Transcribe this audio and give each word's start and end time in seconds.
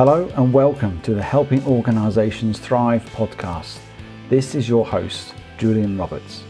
Hello 0.00 0.32
and 0.36 0.50
welcome 0.50 0.98
to 1.02 1.12
the 1.12 1.22
Helping 1.22 1.62
Organisations 1.66 2.58
Thrive 2.58 3.04
podcast. 3.10 3.80
This 4.30 4.54
is 4.54 4.66
your 4.66 4.86
host, 4.86 5.34
Julian 5.58 5.98
Roberts. 5.98 6.44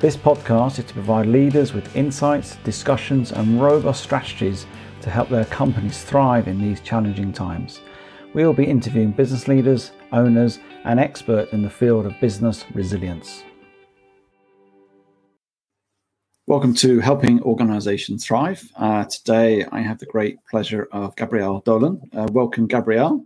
This 0.00 0.16
podcast 0.16 0.80
is 0.80 0.86
to 0.86 0.94
provide 0.94 1.26
leaders 1.26 1.72
with 1.72 1.94
insights, 1.94 2.56
discussions, 2.64 3.30
and 3.30 3.62
robust 3.62 4.02
strategies 4.02 4.66
to 5.02 5.08
help 5.08 5.28
their 5.28 5.44
companies 5.44 6.02
thrive 6.02 6.48
in 6.48 6.60
these 6.60 6.80
challenging 6.80 7.32
times. 7.32 7.80
We 8.34 8.44
will 8.44 8.54
be 8.54 8.64
interviewing 8.64 9.12
business 9.12 9.46
leaders, 9.46 9.92
owners, 10.10 10.58
and 10.82 10.98
experts 10.98 11.52
in 11.52 11.62
the 11.62 11.70
field 11.70 12.06
of 12.06 12.20
business 12.20 12.64
resilience. 12.74 13.44
Welcome 16.50 16.74
to 16.74 16.98
Helping 16.98 17.40
Organisations 17.42 18.26
Thrive. 18.26 18.68
Uh, 18.74 19.04
today 19.04 19.64
I 19.70 19.82
have 19.82 20.00
the 20.00 20.06
great 20.06 20.44
pleasure 20.50 20.88
of 20.90 21.14
Gabrielle 21.14 21.60
Dolan. 21.60 22.00
Uh, 22.12 22.26
welcome, 22.32 22.66
Gabrielle. 22.66 23.24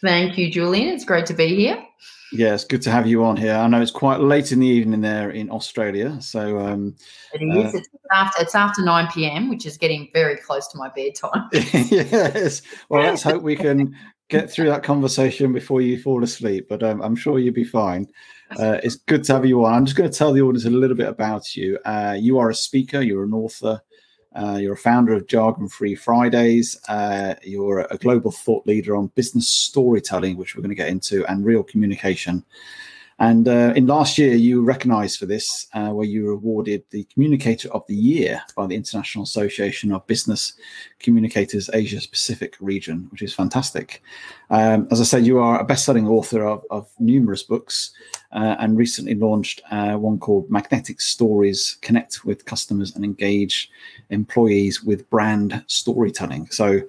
Thank 0.00 0.38
you, 0.38 0.48
Julian. 0.48 0.94
It's 0.94 1.04
great 1.04 1.26
to 1.26 1.34
be 1.34 1.56
here. 1.56 1.84
Yeah, 2.30 2.54
it's 2.54 2.64
good 2.64 2.80
to 2.82 2.90
have 2.92 3.04
you 3.08 3.24
on 3.24 3.36
here. 3.36 3.54
I 3.54 3.66
know 3.66 3.82
it's 3.82 3.90
quite 3.90 4.20
late 4.20 4.52
in 4.52 4.60
the 4.60 4.66
evening 4.68 5.00
there 5.00 5.30
in 5.30 5.50
Australia, 5.50 6.22
so 6.22 6.60
um, 6.60 6.94
it 7.34 7.42
is. 7.42 7.74
Uh, 7.74 7.78
it's 7.78 7.88
after 8.12 8.42
it's 8.42 8.54
after 8.54 8.84
nine 8.84 9.08
p.m., 9.12 9.50
which 9.50 9.66
is 9.66 9.76
getting 9.76 10.08
very 10.12 10.36
close 10.36 10.68
to 10.68 10.78
my 10.78 10.88
bedtime. 10.94 11.48
yes. 11.52 12.62
Well, 12.88 13.02
let's 13.02 13.24
hope 13.24 13.42
we 13.42 13.56
can 13.56 13.96
get 14.28 14.48
through 14.48 14.68
that 14.68 14.84
conversation 14.84 15.52
before 15.52 15.80
you 15.80 16.00
fall 16.00 16.22
asleep. 16.22 16.68
But 16.68 16.84
um, 16.84 17.02
I'm 17.02 17.16
sure 17.16 17.40
you'll 17.40 17.54
be 17.54 17.64
fine. 17.64 18.06
Uh, 18.58 18.78
it's 18.82 18.96
good 18.96 19.24
to 19.24 19.32
have 19.32 19.46
you 19.46 19.64
on. 19.64 19.74
I'm 19.74 19.84
just 19.84 19.96
going 19.96 20.10
to 20.10 20.16
tell 20.16 20.32
the 20.32 20.42
audience 20.42 20.64
a 20.64 20.70
little 20.70 20.96
bit 20.96 21.08
about 21.08 21.56
you. 21.56 21.78
Uh, 21.84 22.16
you 22.18 22.38
are 22.38 22.50
a 22.50 22.54
speaker. 22.54 23.00
You're 23.00 23.24
an 23.24 23.32
author. 23.32 23.80
Uh, 24.34 24.58
you're 24.60 24.74
a 24.74 24.78
founder 24.78 25.12
of 25.12 25.26
Jargon 25.26 25.68
Free 25.68 25.94
Fridays. 25.94 26.78
Uh, 26.88 27.34
you're 27.42 27.80
a 27.90 27.98
global 27.98 28.30
thought 28.30 28.66
leader 28.66 28.96
on 28.96 29.08
business 29.08 29.48
storytelling, 29.48 30.36
which 30.36 30.56
we're 30.56 30.62
going 30.62 30.70
to 30.70 30.74
get 30.74 30.88
into, 30.88 31.24
and 31.26 31.44
real 31.44 31.62
communication. 31.62 32.44
And 33.18 33.46
uh, 33.46 33.72
in 33.76 33.86
last 33.86 34.18
year, 34.18 34.34
you 34.34 34.58
were 34.58 34.66
recognized 34.66 35.18
for 35.18 35.26
this, 35.26 35.66
uh, 35.74 35.90
where 35.90 36.06
you 36.06 36.24
were 36.24 36.32
awarded 36.32 36.82
the 36.90 37.04
Communicator 37.04 37.68
of 37.72 37.86
the 37.86 37.94
Year 37.94 38.42
by 38.56 38.66
the 38.66 38.74
International 38.74 39.24
Association 39.24 39.92
of 39.92 40.06
Business 40.06 40.54
Communicators 40.98 41.70
Asia 41.72 42.00
Pacific 42.08 42.56
region, 42.60 43.06
which 43.10 43.22
is 43.22 43.34
fantastic. 43.34 44.02
Um, 44.50 44.88
as 44.90 45.00
I 45.00 45.04
said, 45.04 45.26
you 45.26 45.38
are 45.38 45.60
a 45.60 45.64
best 45.64 45.84
selling 45.84 46.08
author 46.08 46.44
of, 46.44 46.64
of, 46.70 46.88
numerous 46.98 47.42
books 47.42 47.92
uh, 48.32 48.56
and 48.58 48.76
recently 48.76 49.14
launched 49.14 49.62
uh, 49.70 49.94
one 49.94 50.18
called 50.18 50.50
Magnetic 50.50 51.00
Stories 51.00 51.78
Connect 51.80 52.24
with 52.24 52.44
Customers 52.44 52.94
and 52.94 53.04
Engage 53.04 53.70
Employees 54.10 54.82
with 54.82 55.08
Brand 55.10 55.64
Storytelling. 55.66 56.48
So, 56.50 56.82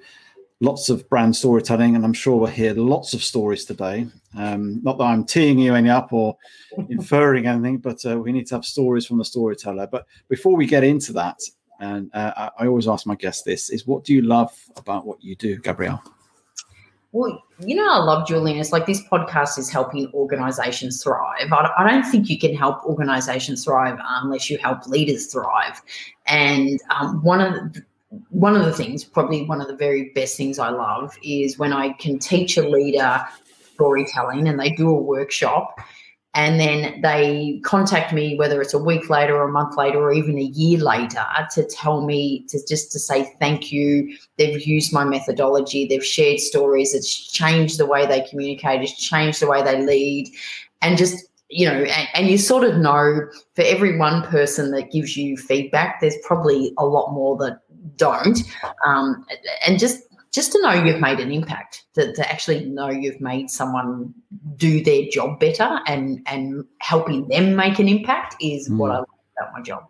lots 0.63 0.89
of 0.89 1.07
brand 1.09 1.35
storytelling, 1.35 1.95
and 1.95 2.05
I'm 2.05 2.13
sure 2.13 2.37
we'll 2.37 2.47
hear 2.47 2.73
lots 2.73 3.13
of 3.13 3.23
stories 3.23 3.65
today. 3.65 4.07
Um, 4.37 4.81
not 4.81 4.97
that 4.97 5.03
I'm 5.03 5.25
teeing 5.25 5.59
you 5.59 5.75
any 5.75 5.89
up 5.89 6.13
or 6.13 6.37
inferring 6.89 7.45
anything, 7.45 7.77
but 7.77 8.03
uh, 8.05 8.17
we 8.17 8.31
need 8.31 8.47
to 8.47 8.55
have 8.55 8.65
stories 8.65 9.05
from 9.05 9.17
the 9.17 9.25
storyteller. 9.25 9.87
But 9.87 10.05
before 10.29 10.55
we 10.55 10.65
get 10.65 10.83
into 10.83 11.11
that, 11.13 11.39
and 11.79 12.09
uh, 12.13 12.49
I 12.57 12.67
always 12.67 12.87
ask 12.87 13.05
my 13.05 13.15
guests 13.15 13.43
this: 13.43 13.69
is 13.69 13.85
what 13.85 14.05
do 14.05 14.13
you 14.13 14.21
love 14.21 14.51
about 14.77 15.05
what 15.05 15.21
you 15.21 15.35
do, 15.35 15.57
Gabrielle? 15.57 16.01
Well, 17.11 17.43
you 17.59 17.75
know, 17.75 17.87
I 17.87 17.99
love 17.99 18.27
Julian. 18.27 18.57
It's 18.57 18.71
like 18.71 18.87
this 18.87 19.03
podcast 19.03 19.59
is 19.59 19.69
helping 19.69 20.09
organizations 20.15 21.03
thrive. 21.03 21.51
I, 21.51 21.87
don't 21.87 22.03
think 22.09 22.27
you 22.27 22.39
can 22.39 22.55
help 22.55 22.83
organizations 22.85 23.65
thrive 23.65 23.99
unless 24.03 24.49
you 24.49 24.57
help 24.57 24.87
leaders 24.87 25.27
thrive. 25.27 25.79
And 26.25 26.81
um, 26.89 27.21
one 27.21 27.39
of 27.39 27.53
the, 27.53 27.83
one 28.33 28.55
of 28.55 28.65
the 28.65 28.73
things, 28.73 29.03
probably 29.03 29.45
one 29.45 29.61
of 29.61 29.67
the 29.67 29.75
very 29.75 30.11
best 30.15 30.35
things 30.35 30.59
I 30.59 30.69
love, 30.69 31.15
is 31.23 31.59
when 31.59 31.71
I 31.71 31.93
can 31.93 32.19
teach 32.19 32.57
a 32.57 32.67
leader 32.67 33.23
storytelling 33.73 34.47
and 34.47 34.59
they 34.59 34.71
do 34.71 34.89
a 34.89 35.01
workshop 35.01 35.79
and 36.35 36.59
then 36.59 36.99
they 37.01 37.59
contact 37.63 38.11
me 38.11 38.35
whether 38.35 38.59
it's 38.59 38.73
a 38.73 38.79
week 38.79 39.07
later 39.09 39.37
or 39.37 39.47
a 39.47 39.51
month 39.51 39.77
later 39.77 39.99
or 39.99 40.11
even 40.11 40.37
a 40.37 40.41
year 40.41 40.79
later 40.79 41.23
to 41.51 41.63
tell 41.63 42.01
me 42.01 42.43
to 42.49 42.59
just 42.67 42.91
to 42.91 42.99
say 42.99 43.31
thank 43.39 43.71
you. 43.71 44.17
They've 44.37 44.65
used 44.65 44.91
my 44.91 45.05
methodology. 45.05 45.85
They've 45.85 46.05
shared 46.05 46.39
stories. 46.39 46.95
It's 46.95 47.31
changed 47.31 47.77
the 47.77 47.85
way 47.85 48.07
they 48.07 48.21
communicate. 48.21 48.81
It's 48.81 48.99
changed 48.99 49.41
the 49.41 49.47
way 49.47 49.61
they 49.61 49.83
lead. 49.83 50.27
And 50.81 50.97
just 50.97 51.27
you 51.49 51.67
know 51.67 51.83
and, 51.83 52.07
and 52.15 52.27
you 52.27 52.39
sort 52.39 52.63
of 52.63 52.77
know 52.77 53.27
for 53.53 53.61
every 53.61 53.97
one 53.99 54.23
person 54.23 54.71
that 54.71 54.91
gives 54.91 55.15
you 55.15 55.37
feedback 55.37 56.01
there's 56.01 56.17
probably 56.23 56.73
a 56.79 56.85
lot 56.85 57.13
more 57.13 57.37
that 57.37 57.59
don't 57.95 58.39
um, 58.85 59.25
and 59.65 59.79
just 59.79 60.03
just 60.31 60.51
to 60.51 60.61
know 60.61 60.71
you've 60.71 60.99
made 60.99 61.19
an 61.19 61.31
impact 61.31 61.83
to, 61.93 62.11
to 62.13 62.31
actually 62.31 62.65
know 62.65 62.89
you've 62.89 63.21
made 63.21 63.51
someone 63.51 64.13
do 64.55 64.83
their 64.83 65.03
job 65.11 65.39
better 65.39 65.79
and 65.87 66.21
and 66.25 66.65
helping 66.79 67.27
them 67.27 67.55
make 67.55 67.79
an 67.79 67.87
impact 67.87 68.35
is 68.41 68.69
mm. 68.69 68.77
what 68.77 68.91
i 68.91 68.97
love 68.97 69.05
about 69.37 69.53
my 69.53 69.61
job. 69.61 69.87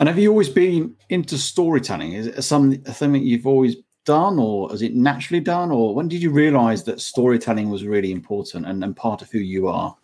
And 0.00 0.08
have 0.08 0.18
you 0.18 0.30
always 0.30 0.48
been 0.48 0.94
into 1.10 1.36
storytelling? 1.36 2.12
Is 2.12 2.26
it 2.26 2.42
something 2.42 3.12
that 3.12 3.22
you've 3.22 3.46
always 3.46 3.76
done 4.04 4.38
or 4.38 4.72
is 4.72 4.80
it 4.80 4.94
naturally 4.94 5.40
done 5.40 5.70
or 5.70 5.94
when 5.94 6.08
did 6.08 6.22
you 6.22 6.30
realize 6.30 6.84
that 6.84 7.00
storytelling 7.00 7.68
was 7.68 7.84
really 7.84 8.10
important 8.10 8.64
and, 8.66 8.82
and 8.82 8.96
part 8.96 9.20
of 9.20 9.30
who 9.30 9.38
you 9.38 9.68
are? 9.68 9.94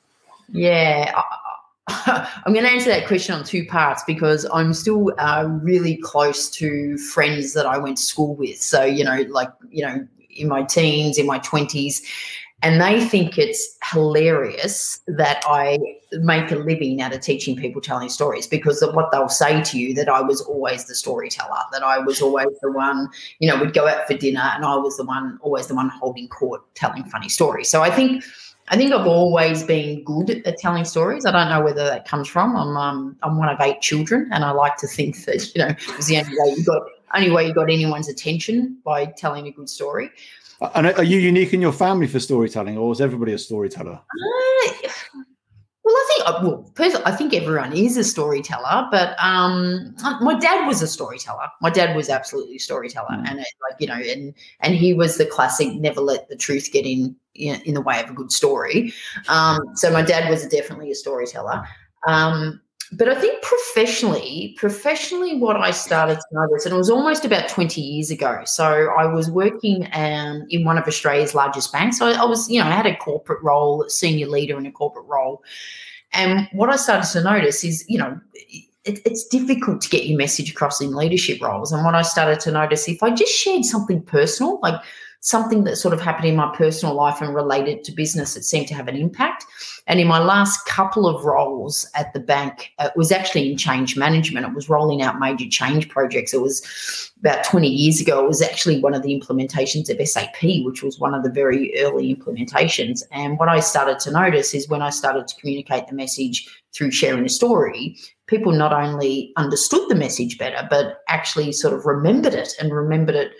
Yeah 0.52 1.22
I'm 1.88 2.52
going 2.52 2.64
to 2.64 2.70
answer 2.70 2.88
that 2.90 3.06
question 3.06 3.34
on 3.34 3.44
two 3.44 3.66
parts 3.66 4.02
because 4.06 4.46
I'm 4.52 4.72
still 4.72 5.12
uh, 5.18 5.46
really 5.48 5.96
close 5.96 6.48
to 6.50 6.96
friends 6.96 7.52
that 7.52 7.66
I 7.66 7.76
went 7.76 7.98
to 7.98 8.02
school 8.02 8.34
with. 8.34 8.60
So, 8.60 8.84
you 8.84 9.04
know, 9.04 9.24
like, 9.28 9.50
you 9.68 9.84
know, 9.84 10.06
in 10.30 10.48
my 10.48 10.62
teens, 10.62 11.18
in 11.18 11.26
my 11.26 11.38
20s, 11.40 12.02
and 12.62 12.80
they 12.80 13.04
think 13.04 13.36
it's 13.36 13.76
hilarious 13.92 14.98
that 15.06 15.44
I 15.46 15.78
make 16.12 16.50
a 16.50 16.56
living 16.56 17.02
out 17.02 17.12
of 17.12 17.20
teaching 17.20 17.56
people 17.56 17.82
telling 17.82 18.08
stories 18.08 18.46
because 18.46 18.80
of 18.80 18.94
what 18.94 19.12
they'll 19.12 19.28
say 19.28 19.62
to 19.64 19.78
you 19.78 19.92
that 19.94 20.08
I 20.08 20.22
was 20.22 20.40
always 20.40 20.86
the 20.86 20.94
storyteller, 20.94 21.60
that 21.72 21.82
I 21.82 21.98
was 21.98 22.22
always 22.22 22.48
the 22.62 22.72
one, 22.72 23.10
you 23.38 23.50
know, 23.50 23.60
we'd 23.60 23.74
go 23.74 23.86
out 23.86 24.06
for 24.06 24.16
dinner 24.16 24.50
and 24.54 24.64
I 24.64 24.76
was 24.76 24.96
the 24.96 25.04
one, 25.04 25.38
always 25.42 25.66
the 25.66 25.74
one 25.74 25.90
holding 25.90 26.26
court 26.28 26.62
telling 26.74 27.04
funny 27.04 27.28
stories. 27.28 27.68
So 27.68 27.82
I 27.82 27.90
think 27.90 28.24
I 28.68 28.76
think 28.76 28.92
I've 28.92 29.06
always 29.06 29.62
been 29.62 30.02
good 30.04 30.30
at 30.30 30.58
telling 30.58 30.84
stories. 30.84 31.26
I 31.26 31.32
don't 31.32 31.50
know 31.50 31.62
whether 31.62 31.84
that 31.84 32.08
comes 32.08 32.28
from. 32.28 32.56
I'm 32.56 32.76
um, 32.76 33.16
I'm 33.22 33.36
one 33.36 33.48
of 33.48 33.60
eight 33.60 33.82
children, 33.82 34.30
and 34.32 34.42
I 34.44 34.52
like 34.52 34.76
to 34.78 34.86
think 34.86 35.24
that 35.26 35.54
you 35.54 35.62
know 35.62 35.74
it's 35.98 36.06
the 36.06 36.18
only 36.18 36.34
way 36.38 36.54
you 36.56 36.64
got 36.64 36.82
only 37.14 37.30
way 37.30 37.46
you 37.46 37.54
got 37.54 37.70
anyone's 37.70 38.08
attention 38.08 38.78
by 38.84 39.06
telling 39.06 39.46
a 39.46 39.50
good 39.50 39.68
story. 39.68 40.10
And 40.74 40.86
are 40.86 41.04
you 41.04 41.18
unique 41.18 41.52
in 41.52 41.60
your 41.60 41.72
family 41.72 42.06
for 42.06 42.20
storytelling, 42.20 42.78
or 42.78 42.90
is 42.92 43.00
everybody 43.00 43.32
a 43.32 43.38
storyteller? 43.38 44.00
Uh, 44.00 44.88
well, 45.94 46.02
I 46.02 46.06
think 46.08 46.28
uh, 46.28 46.40
well, 46.42 47.02
I 47.06 47.12
think 47.12 47.34
everyone 47.34 47.72
is 47.72 47.96
a 47.96 48.02
storyteller, 48.02 48.88
but 48.90 49.16
um, 49.22 49.94
my 50.20 50.36
dad 50.36 50.66
was 50.66 50.82
a 50.82 50.88
storyteller. 50.88 51.46
My 51.60 51.70
dad 51.70 51.94
was 51.94 52.08
absolutely 52.08 52.56
a 52.56 52.58
storyteller, 52.58 53.10
mm. 53.12 53.28
and 53.28 53.38
it, 53.38 53.46
like 53.62 53.80
you 53.80 53.86
know, 53.86 53.94
and 53.94 54.34
and 54.58 54.74
he 54.74 54.92
was 54.92 55.18
the 55.18 55.26
classic 55.26 55.72
never 55.74 56.00
let 56.00 56.28
the 56.28 56.36
truth 56.36 56.70
get 56.72 56.84
in 56.84 57.14
in, 57.36 57.60
in 57.62 57.74
the 57.74 57.80
way 57.80 58.02
of 58.02 58.10
a 58.10 58.12
good 58.12 58.32
story. 58.32 58.92
Um, 59.28 59.60
so 59.74 59.92
my 59.92 60.02
dad 60.02 60.28
was 60.28 60.44
definitely 60.48 60.90
a 60.90 60.96
storyteller. 60.96 61.64
Um, 62.08 62.60
but 62.92 63.08
I 63.08 63.14
think 63.14 63.42
professionally, 63.42 64.54
professionally, 64.58 65.38
what 65.38 65.56
I 65.56 65.70
started 65.70 66.16
to 66.16 66.26
notice, 66.32 66.64
and 66.64 66.74
it 66.74 66.76
was 66.76 66.90
almost 66.90 67.24
about 67.24 67.48
20 67.48 67.80
years 67.80 68.10
ago. 68.10 68.42
So 68.44 68.92
I 68.96 69.06
was 69.06 69.30
working 69.30 69.88
um, 69.92 70.46
in 70.50 70.64
one 70.64 70.78
of 70.78 70.86
Australia's 70.86 71.34
largest 71.34 71.72
banks. 71.72 71.98
So 71.98 72.06
I, 72.06 72.12
I 72.12 72.24
was, 72.24 72.48
you 72.48 72.60
know, 72.60 72.66
I 72.66 72.72
had 72.72 72.86
a 72.86 72.96
corporate 72.96 73.42
role, 73.42 73.84
senior 73.88 74.26
leader 74.26 74.58
in 74.58 74.66
a 74.66 74.72
corporate 74.72 75.06
role. 75.06 75.42
And 76.12 76.48
what 76.52 76.70
I 76.70 76.76
started 76.76 77.10
to 77.12 77.22
notice 77.22 77.64
is, 77.64 77.84
you 77.88 77.98
know, 77.98 78.20
it, 78.84 79.00
it's 79.04 79.26
difficult 79.26 79.80
to 79.82 79.88
get 79.88 80.06
your 80.06 80.18
message 80.18 80.50
across 80.50 80.80
in 80.80 80.94
leadership 80.94 81.42
roles. 81.42 81.72
And 81.72 81.84
what 81.84 81.94
I 81.94 82.02
started 82.02 82.40
to 82.40 82.52
notice, 82.52 82.88
if 82.88 83.02
I 83.02 83.10
just 83.10 83.32
shared 83.32 83.64
something 83.64 84.02
personal, 84.02 84.60
like 84.62 84.80
something 85.24 85.64
that 85.64 85.76
sort 85.76 85.94
of 85.94 86.02
happened 86.02 86.28
in 86.28 86.36
my 86.36 86.54
personal 86.54 86.94
life 86.94 87.22
and 87.22 87.34
related 87.34 87.82
to 87.82 87.92
business 87.92 88.36
it 88.36 88.44
seemed 88.44 88.68
to 88.68 88.74
have 88.74 88.88
an 88.88 88.96
impact. 88.96 89.46
And 89.86 90.00
in 90.00 90.06
my 90.06 90.18
last 90.18 90.64
couple 90.66 91.06
of 91.06 91.24
roles 91.24 91.86
at 91.94 92.12
the 92.14 92.20
bank, 92.20 92.72
it 92.80 92.92
was 92.96 93.12
actually 93.12 93.50
in 93.50 93.58
change 93.58 93.96
management. 93.96 94.46
It 94.46 94.54
was 94.54 94.70
rolling 94.70 95.02
out 95.02 95.20
major 95.20 95.48
change 95.48 95.88
projects. 95.90 96.32
It 96.32 96.40
was 96.40 97.12
about 97.20 97.44
20 97.44 97.68
years 97.68 98.00
ago. 98.00 98.24
It 98.24 98.28
was 98.28 98.40
actually 98.40 98.80
one 98.80 98.94
of 98.94 99.02
the 99.02 99.18
implementations 99.18 99.90
of 99.90 100.08
SAP, 100.08 100.64
which 100.64 100.82
was 100.82 100.98
one 100.98 101.12
of 101.12 101.22
the 101.22 101.30
very 101.30 101.78
early 101.80 102.14
implementations. 102.14 103.02
And 103.12 103.38
what 103.38 103.50
I 103.50 103.60
started 103.60 103.98
to 104.00 104.10
notice 104.10 104.54
is 104.54 104.68
when 104.68 104.80
I 104.80 104.90
started 104.90 105.28
to 105.28 105.36
communicate 105.40 105.86
the 105.86 105.94
message 105.94 106.48
through 106.74 106.90
sharing 106.90 107.26
a 107.26 107.28
story, 107.28 107.96
people 108.26 108.52
not 108.52 108.72
only 108.72 109.32
understood 109.36 109.88
the 109.90 109.94
message 109.94 110.38
better, 110.38 110.66
but 110.70 111.00
actually 111.08 111.52
sort 111.52 111.74
of 111.74 111.84
remembered 111.84 112.34
it 112.34 112.54
and 112.58 112.72
remembered 112.72 113.16
it 113.16 113.32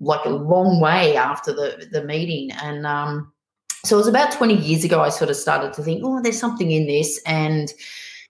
like 0.00 0.24
a 0.24 0.30
long 0.30 0.80
way 0.80 1.16
after 1.16 1.52
the 1.52 1.88
the 1.90 2.04
meeting 2.04 2.52
and 2.62 2.86
um 2.86 3.32
so 3.88 3.96
it 3.96 3.98
was 3.98 4.08
about 4.08 4.32
20 4.32 4.54
years 4.54 4.84
ago 4.84 5.00
i 5.00 5.08
sort 5.08 5.30
of 5.30 5.36
started 5.36 5.72
to 5.72 5.82
think 5.82 6.02
oh 6.04 6.20
there's 6.22 6.38
something 6.38 6.70
in 6.70 6.86
this 6.86 7.20
and 7.26 7.72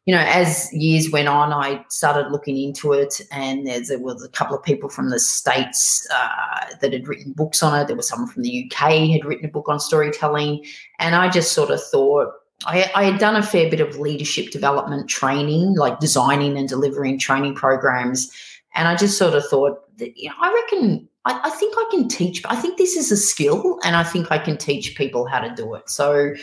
you 0.09 0.15
know, 0.15 0.25
as 0.27 0.73
years 0.73 1.11
went 1.11 1.29
on, 1.29 1.53
I 1.53 1.85
started 1.91 2.33
looking 2.33 2.57
into 2.57 2.95
it, 2.95 3.21
and 3.31 3.67
there 3.67 3.99
was 3.99 4.25
a 4.25 4.31
couple 4.31 4.57
of 4.57 4.63
people 4.63 4.89
from 4.89 5.11
the 5.11 5.21
states 5.21 6.09
uh, 6.11 6.65
that 6.81 6.95
had 6.95 7.07
written 7.07 7.33
books 7.33 7.63
on 7.63 7.79
it. 7.79 7.89
There 7.89 7.97
was 7.97 8.09
someone 8.09 8.31
from 8.31 8.43
the 8.43 8.65
UK 8.65 9.11
had 9.11 9.27
written 9.27 9.45
a 9.45 9.53
book 9.53 9.69
on 9.69 9.79
storytelling, 9.79 10.65
and 10.99 11.15
I 11.15 11.29
just 11.29 11.53
sort 11.53 11.71
of 11.71 11.85
thought 11.85 12.33
I, 12.65 12.91
I 12.95 13.05
had 13.05 13.21
done 13.21 13.37
a 13.37 13.43
fair 13.43 13.71
bit 13.71 13.81
of 13.81 13.99
leadership 13.99 14.51
development 14.51 15.09
training, 15.11 15.75
like 15.77 16.01
designing 16.01 16.57
and 16.57 16.69
delivering 16.69 17.19
training 17.19 17.55
programs, 17.55 18.33
and 18.75 18.89
I 18.89 18.97
just 18.97 19.19
sort 19.19 19.35
of 19.35 19.45
thought 19.47 19.95
that 19.99 20.17
you 20.17 20.31
know, 20.31 20.37
I 20.41 20.55
reckon 20.55 21.08
I, 21.25 21.41
I 21.45 21.51
think 21.51 21.75
I 21.77 21.85
can 21.91 22.09
teach. 22.09 22.43
I 22.47 22.57
think 22.57 22.79
this 22.79 22.97
is 22.97 23.13
a 23.13 23.17
skill, 23.17 23.79
and 23.85 23.97
I 23.97 24.05
think 24.05 24.31
I 24.31 24.39
can 24.39 24.57
teach 24.57 24.97
people 24.97 25.27
how 25.27 25.41
to 25.41 25.55
do 25.55 25.75
it. 25.75 25.89
So 25.91 26.35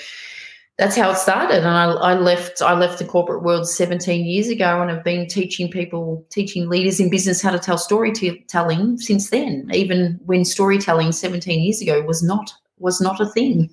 that's 0.77 0.95
how 0.95 1.11
it 1.11 1.17
started. 1.17 1.59
And 1.59 1.67
I, 1.67 1.85
I, 1.85 2.13
left 2.15 2.61
I 2.61 2.73
left 2.73 2.99
the 2.99 3.05
corporate 3.05 3.43
world 3.43 3.67
17 3.67 4.25
years 4.25 4.49
ago 4.49 4.81
and 4.81 4.89
have 4.89 5.03
been 5.03 5.27
teaching 5.27 5.69
people, 5.71 6.25
teaching 6.29 6.67
leaders 6.67 6.99
in 6.99 7.09
business 7.09 7.41
how 7.41 7.51
to 7.51 7.59
tell 7.59 7.77
storytelling 7.77 8.97
since 8.97 9.29
then, 9.29 9.69
even 9.73 10.19
when 10.25 10.43
storytelling 10.43 11.13
17 11.13 11.61
years 11.61 11.81
ago 11.81 12.01
was 12.01 12.21
not 12.21 12.53
was 12.77 12.99
not 12.99 13.21
a 13.21 13.25
thing. 13.25 13.69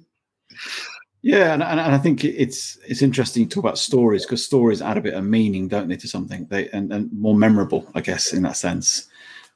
Yeah, 1.23 1.55
and, 1.55 1.63
and, 1.63 1.81
I 1.81 1.99
think 1.99 2.25
it's 2.25 2.79
it's 2.87 3.01
interesting 3.01 3.49
to 3.49 3.55
talk 3.55 3.65
about 3.65 3.79
stories 3.79 4.25
because 4.25 4.45
stories 4.45 4.83
add 4.83 4.99
a 4.99 5.01
bit 5.01 5.15
of 5.15 5.25
meaning, 5.25 5.69
don't 5.69 5.89
they, 5.89 5.97
to 5.97 6.09
something? 6.09 6.47
They 6.51 6.69
and, 6.71 6.93
and 6.93 7.13
more 7.13 7.37
memorable, 7.37 7.87
I 7.95 8.01
guess, 8.01 8.33
in 8.33 8.43
that 8.43 8.57
sense. 8.57 9.09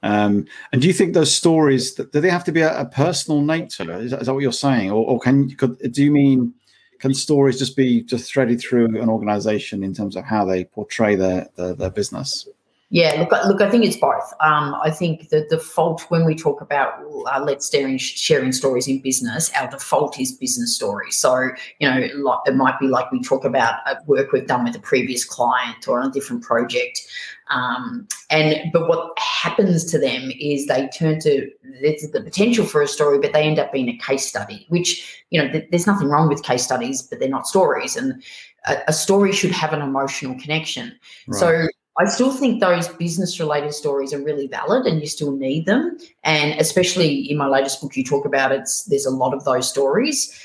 Um, 0.03 0.47
and 0.73 0.81
do 0.81 0.89
you 0.89 0.95
think 0.95 1.15
those 1.15 1.35
stories 1.35 1.95
do 1.95 2.05
they 2.05 2.31
have 2.31 2.45
to 2.45 2.53
be 2.53 2.61
a, 2.61 2.81
a 2.81 2.87
personal 2.87 3.41
nature? 3.41 3.91
Is 3.99 4.11
that, 4.11 4.21
is 4.21 4.27
that 4.27 4.35
what 4.35 4.43
you're 4.43 4.53
saying, 4.53 4.91
or, 4.91 5.05
or 5.07 5.19
can 5.19 5.51
could, 5.57 5.79
do 5.93 6.05
you 6.05 6.11
mean 6.11 6.55
can 6.99 7.15
stories 7.15 7.59
just 7.59 7.77
be 7.77 8.03
just 8.03 8.31
threaded 8.31 8.61
through 8.61 9.01
an 9.01 9.09
organization 9.09 9.83
in 9.83 9.95
terms 9.95 10.17
of 10.17 10.25
how 10.25 10.45
they 10.45 10.65
portray 10.65 11.15
their 11.15 11.49
their, 11.57 11.75
their 11.75 11.91
business 11.91 12.47
yeah 12.91 13.15
look 13.19 13.33
look 13.47 13.61
i 13.61 13.71
think 13.71 13.85
it's 13.85 13.97
both 13.97 14.33
um, 14.41 14.75
i 14.83 14.91
think 14.91 15.29
the 15.31 15.47
default 15.51 16.03
when 16.09 16.25
we 16.25 16.35
talk 16.35 16.61
about 16.61 16.95
uh, 17.33 17.43
let's 17.43 17.71
sharing, 17.71 17.99
sharing 17.99 18.53
stories 18.53 18.87
in 18.87 19.01
business 19.01 19.51
our 19.55 19.69
default 19.71 20.19
is 20.21 20.33
business 20.33 20.75
stories 20.75 21.17
so 21.17 21.49
you 21.81 21.89
know 21.89 22.07
like, 22.17 22.39
it 22.47 22.55
might 22.55 22.79
be 22.79 22.87
like 22.87 23.11
we 23.11 23.21
talk 23.21 23.45
about 23.45 23.75
work 24.07 24.31
we've 24.33 24.47
done 24.47 24.65
with 24.65 24.77
a 24.77 24.81
previous 24.81 25.25
client 25.25 25.89
or 25.89 26.01
on 26.01 26.09
a 26.09 26.13
different 26.13 26.43
project 26.43 27.01
um, 27.49 28.09
and 28.31 28.73
but 28.73 28.89
what 28.89 29.17
happens 29.19 29.85
to 29.93 29.99
them 29.99 30.33
is 30.41 30.67
they 30.67 30.89
turn 30.89 31.21
to 31.21 31.49
there's 31.81 32.03
the 32.13 32.23
potential 32.23 32.65
for 32.65 32.83
a 32.83 32.89
story, 32.89 33.19
but 33.19 33.33
they 33.33 33.43
end 33.43 33.59
up 33.59 33.73
being 33.73 33.89
a 33.89 33.97
case 33.99 34.27
study. 34.27 34.67
Which 34.69 35.25
you 35.31 35.41
know, 35.41 35.51
th- 35.51 35.69
there's 35.71 35.87
nothing 35.87 36.09
wrong 36.09 36.29
with 36.29 36.43
case 36.43 36.65
studies, 36.65 37.03
but 37.03 37.21
they're 37.21 37.29
not 37.29 37.47
stories, 37.47 37.97
and 37.97 38.23
a, 38.67 38.79
a 38.89 38.93
story 38.93 39.33
should 39.33 39.53
have 39.53 39.73
an 39.73 39.81
emotional 39.81 40.39
connection. 40.41 40.99
Right. 41.29 41.39
So 41.39 41.69
I 41.99 42.05
still 42.05 42.31
think 42.31 42.61
those 42.61 42.89
business 42.89 43.41
related 43.41 43.73
stories 43.73 44.13
are 44.13 44.23
really 44.23 44.49
valid 44.49 44.87
and 44.87 45.01
you 45.01 45.07
still 45.07 45.33
need 45.33 45.65
them. 45.67 45.97
And 46.25 46.59
especially 46.61 47.31
in 47.31 47.39
my 47.39 47.47
latest 47.47 47.81
book, 47.81 47.97
you 47.97 48.05
talk 48.05 48.27
about 48.27 48.53
it, 48.53 48.69
there's 48.89 49.07
a 49.07 49.11
lot 49.11 49.33
of 49.33 49.45
those 49.45 49.69
stories. 49.69 50.39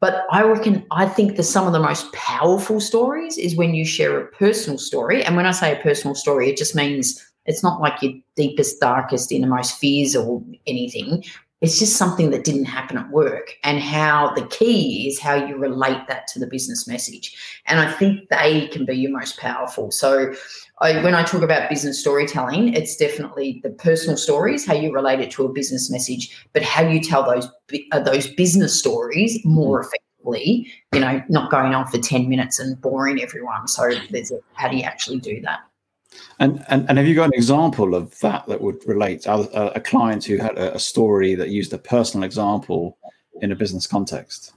But 0.00 0.26
I 0.30 0.42
reckon, 0.42 0.84
I 0.90 1.06
think 1.06 1.36
that 1.36 1.44
some 1.44 1.66
of 1.66 1.72
the 1.72 1.80
most 1.80 2.12
powerful 2.12 2.80
stories 2.80 3.38
is 3.38 3.56
when 3.56 3.74
you 3.74 3.86
share 3.86 4.20
a 4.20 4.26
personal 4.26 4.78
story. 4.78 5.24
And 5.24 5.36
when 5.36 5.46
I 5.46 5.52
say 5.52 5.72
a 5.72 5.82
personal 5.82 6.14
story, 6.14 6.50
it 6.50 6.58
just 6.58 6.74
means 6.74 7.24
it's 7.46 7.62
not 7.62 7.80
like 7.80 8.02
your 8.02 8.12
deepest, 8.34 8.78
darkest, 8.78 9.32
innermost 9.32 9.78
fears 9.78 10.14
or 10.14 10.42
anything. 10.66 11.24
It's 11.62 11.78
just 11.78 11.96
something 11.96 12.30
that 12.30 12.44
didn't 12.44 12.66
happen 12.66 12.98
at 12.98 13.08
work. 13.10 13.54
And 13.64 13.80
how 13.80 14.34
the 14.34 14.46
key 14.48 15.08
is 15.08 15.18
how 15.18 15.34
you 15.34 15.56
relate 15.56 16.06
that 16.08 16.26
to 16.28 16.38
the 16.38 16.46
business 16.46 16.86
message. 16.86 17.34
And 17.64 17.80
I 17.80 17.90
think 17.90 18.28
they 18.28 18.68
can 18.68 18.84
be 18.84 18.94
your 18.94 19.12
most 19.12 19.38
powerful. 19.38 19.90
So 19.90 20.34
I, 20.78 21.02
when 21.02 21.14
I 21.14 21.22
talk 21.22 21.42
about 21.42 21.70
business 21.70 21.98
storytelling, 21.98 22.74
it's 22.74 22.96
definitely 22.96 23.60
the 23.62 23.70
personal 23.70 24.16
stories, 24.18 24.66
how 24.66 24.74
you 24.74 24.92
relate 24.92 25.20
it 25.20 25.30
to 25.32 25.46
a 25.46 25.48
business 25.52 25.90
message, 25.90 26.46
but 26.52 26.62
how 26.62 26.82
you 26.86 27.00
tell 27.00 27.24
those 27.24 27.48
uh, 27.92 28.00
those 28.00 28.26
business 28.26 28.78
stories 28.78 29.42
more 29.44 29.82
mm. 29.82 29.86
effectively. 29.86 30.72
You 30.92 31.00
know, 31.00 31.22
not 31.28 31.50
going 31.50 31.74
on 31.74 31.86
for 31.86 31.98
ten 31.98 32.28
minutes 32.28 32.58
and 32.58 32.80
boring 32.80 33.22
everyone. 33.22 33.68
So 33.68 33.90
there's 34.10 34.30
a, 34.30 34.40
how 34.54 34.68
do 34.68 34.76
you 34.76 34.82
actually 34.82 35.18
do 35.20 35.40
that? 35.42 35.60
And, 36.38 36.64
and 36.68 36.86
and 36.88 36.98
have 36.98 37.06
you 37.06 37.14
got 37.14 37.26
an 37.26 37.34
example 37.34 37.94
of 37.94 38.18
that 38.20 38.46
that 38.46 38.60
would 38.60 38.86
relate 38.86 39.22
to 39.22 39.32
a, 39.32 39.66
a 39.76 39.80
client 39.80 40.24
who 40.24 40.36
had 40.36 40.58
a, 40.58 40.74
a 40.74 40.78
story 40.78 41.34
that 41.36 41.48
used 41.48 41.72
a 41.72 41.78
personal 41.78 42.24
example 42.24 42.98
in 43.40 43.52
a 43.52 43.56
business 43.56 43.86
context? 43.86 44.52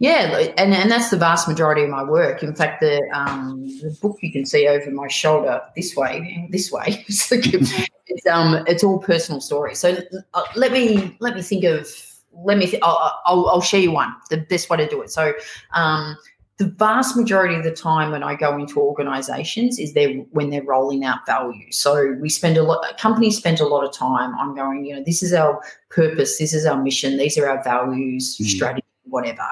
Yeah, 0.00 0.48
and, 0.56 0.72
and 0.72 0.90
that's 0.90 1.10
the 1.10 1.18
vast 1.18 1.46
majority 1.46 1.82
of 1.82 1.90
my 1.90 2.02
work. 2.02 2.42
In 2.42 2.54
fact, 2.54 2.80
the 2.80 3.02
um, 3.12 3.66
the 3.82 3.94
book 4.00 4.16
you 4.22 4.32
can 4.32 4.46
see 4.46 4.66
over 4.66 4.90
my 4.90 5.08
shoulder 5.08 5.60
this 5.76 5.94
way, 5.94 6.48
this 6.50 6.72
way, 6.72 7.04
it's 7.06 8.26
um 8.26 8.64
it's 8.66 8.82
all 8.82 8.98
personal 8.98 9.42
stories. 9.42 9.78
So 9.78 9.98
uh, 10.32 10.42
let 10.56 10.72
me 10.72 11.14
let 11.20 11.34
me 11.34 11.42
think 11.42 11.64
of 11.64 11.86
let 12.32 12.56
me 12.56 12.66
th- 12.66 12.82
I'll, 12.82 13.20
I'll, 13.26 13.48
I'll 13.48 13.60
show 13.60 13.76
you 13.76 13.90
one 13.92 14.14
the 14.30 14.38
best 14.38 14.70
way 14.70 14.78
to 14.78 14.88
do 14.88 15.02
it. 15.02 15.10
So 15.10 15.34
um 15.74 16.16
the 16.56 16.66
vast 16.66 17.14
majority 17.14 17.54
of 17.54 17.64
the 17.64 17.70
time 17.70 18.10
when 18.10 18.22
I 18.22 18.36
go 18.36 18.56
into 18.56 18.80
organizations 18.80 19.78
is 19.78 19.92
there 19.92 20.12
when 20.30 20.48
they're 20.48 20.62
rolling 20.62 21.04
out 21.04 21.26
value. 21.26 21.70
So 21.72 22.16
we 22.20 22.30
spend 22.30 22.56
a 22.56 22.62
lot 22.62 22.96
companies 22.98 23.36
spend 23.36 23.60
a 23.60 23.66
lot 23.66 23.84
of 23.84 23.92
time 23.92 24.34
on 24.36 24.54
going, 24.54 24.86
you 24.86 24.96
know, 24.96 25.02
this 25.04 25.22
is 25.22 25.34
our 25.34 25.60
purpose, 25.90 26.38
this 26.38 26.54
is 26.54 26.64
our 26.64 26.82
mission, 26.82 27.18
these 27.18 27.36
are 27.36 27.46
our 27.50 27.62
values, 27.62 28.38
mm. 28.38 28.46
strategy 28.46 28.79
whatever 29.10 29.46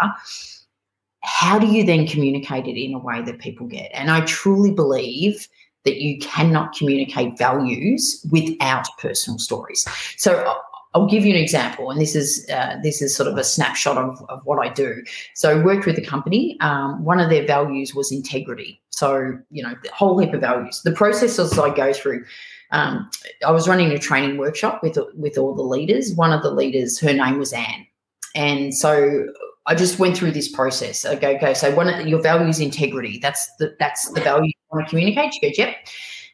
how 1.22 1.58
do 1.58 1.66
you 1.66 1.84
then 1.84 2.06
communicate 2.06 2.66
it 2.66 2.80
in 2.80 2.94
a 2.94 2.98
way 2.98 3.20
that 3.22 3.38
people 3.38 3.66
get 3.66 3.90
and 3.94 4.10
i 4.10 4.20
truly 4.22 4.70
believe 4.70 5.48
that 5.84 6.00
you 6.00 6.18
cannot 6.18 6.74
communicate 6.74 7.36
values 7.38 8.24
without 8.30 8.86
personal 8.98 9.38
stories 9.38 9.86
so 10.16 10.56
I'll 10.94 11.06
give 11.06 11.24
you 11.24 11.34
an 11.34 11.40
example, 11.40 11.90
and 11.90 12.00
this 12.00 12.16
is 12.16 12.48
uh, 12.50 12.76
this 12.82 13.02
is 13.02 13.14
sort 13.14 13.28
of 13.28 13.36
a 13.36 13.44
snapshot 13.44 13.98
of, 13.98 14.24
of 14.30 14.40
what 14.44 14.58
I 14.58 14.72
do. 14.72 15.02
So, 15.34 15.58
I 15.58 15.62
worked 15.62 15.84
with 15.84 15.98
a 15.98 16.02
company. 16.02 16.56
Um, 16.60 17.04
one 17.04 17.20
of 17.20 17.28
their 17.28 17.46
values 17.46 17.94
was 17.94 18.10
integrity. 18.10 18.80
So, 18.90 19.38
you 19.50 19.62
know, 19.62 19.74
the 19.82 19.90
whole 19.92 20.18
heap 20.18 20.32
of 20.32 20.40
values. 20.40 20.80
The 20.82 20.92
processes 20.92 21.58
I 21.58 21.74
go 21.74 21.92
through. 21.92 22.24
Um, 22.70 23.08
I 23.46 23.50
was 23.50 23.68
running 23.68 23.92
a 23.92 23.98
training 23.98 24.38
workshop 24.38 24.82
with 24.82 24.98
with 25.14 25.36
all 25.38 25.54
the 25.54 25.62
leaders. 25.62 26.14
One 26.14 26.32
of 26.32 26.42
the 26.42 26.50
leaders, 26.50 26.98
her 27.00 27.12
name 27.12 27.38
was 27.38 27.52
Anne, 27.52 27.86
and 28.34 28.74
so 28.74 29.26
I 29.68 29.74
just 29.74 29.98
went 29.98 30.16
through 30.16 30.32
this 30.32 30.48
process. 30.48 31.04
I 31.04 31.14
go, 31.14 31.28
okay, 31.36 31.52
so 31.52 31.72
one 31.74 31.88
of 31.88 32.06
your 32.06 32.22
values 32.22 32.58
integrity. 32.58 33.18
That's 33.20 33.46
the 33.58 33.76
that's 33.78 34.10
the 34.12 34.22
value 34.22 34.46
you 34.46 34.52
want 34.72 34.86
to 34.86 34.90
communicate. 34.90 35.58
Yep. 35.58 35.76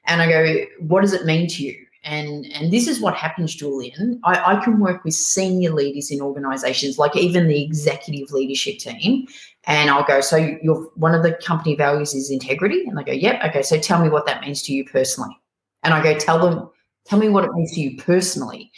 And 0.07 0.23
I 0.23 0.29
go, 0.29 0.65
what 0.79 1.01
does 1.01 1.13
it 1.13 1.27
mean 1.27 1.49
to 1.49 1.65
you? 1.65 1.77
And 2.05 2.47
and 2.53 2.73
this 2.73 2.87
is 2.87 3.01
what 3.01 3.17
happens, 3.17 3.53
Julian. 3.57 4.21
I, 4.23 4.55
I 4.55 4.65
can 4.65 4.79
work 4.79 5.03
with 5.03 5.15
senior 5.15 5.73
leaders 5.73 6.13
in 6.13 6.21
organizations, 6.21 6.97
like 6.97 7.17
even 7.17 7.49
the 7.49 7.61
executive 7.61 8.31
leadership 8.31 8.79
team. 8.79 9.27
And 9.65 9.91
I'll 9.91 10.05
go, 10.05 10.21
so 10.21 10.37
your 10.37 10.93
one 10.95 11.15
of 11.15 11.25
the 11.25 11.33
company 11.33 11.75
values 11.75 12.15
is 12.15 12.31
integrity. 12.31 12.85
And 12.87 12.97
they 12.97 13.03
go, 13.03 13.13
yep. 13.13 13.43
Okay, 13.45 13.63
so 13.63 13.81
tell 13.81 14.01
me 14.01 14.11
what 14.11 14.27
that 14.27 14.43
means 14.43 14.63
to 14.63 14.73
you 14.73 14.85
personally. 14.85 15.37
And 15.83 15.93
I 15.93 16.01
go, 16.01 16.17
tell 16.17 16.39
them, 16.39 16.71
tell 17.05 17.19
me 17.19 17.31
what 17.31 17.45
it 17.45 17.53
means 17.53 17.73
to 17.73 17.81
you 17.81 17.97
personally. 17.97 18.71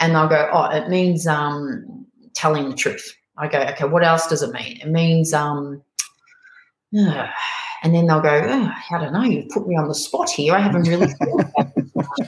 And 0.00 0.14
they'll 0.14 0.28
go, 0.28 0.50
oh, 0.52 0.64
it 0.64 0.90
means 0.90 1.26
um, 1.26 2.04
telling 2.34 2.68
the 2.68 2.76
truth 2.76 3.16
I 3.38 3.48
go, 3.48 3.60
okay, 3.60 3.84
what 3.84 4.04
else 4.04 4.26
does 4.26 4.42
it 4.42 4.52
mean? 4.52 4.78
It 4.80 4.88
means, 4.88 5.32
um, 5.32 5.82
uh, 6.96 7.28
and 7.82 7.94
then 7.94 8.06
they'll 8.06 8.20
go, 8.20 8.42
oh, 8.44 8.72
I 8.90 9.00
don't 9.00 9.12
know, 9.12 9.22
you've 9.22 9.48
put 9.48 9.66
me 9.66 9.76
on 9.76 9.88
the 9.88 9.94
spot 9.94 10.30
here. 10.30 10.54
I 10.54 10.60
haven't 10.60 10.88
really 10.88 11.08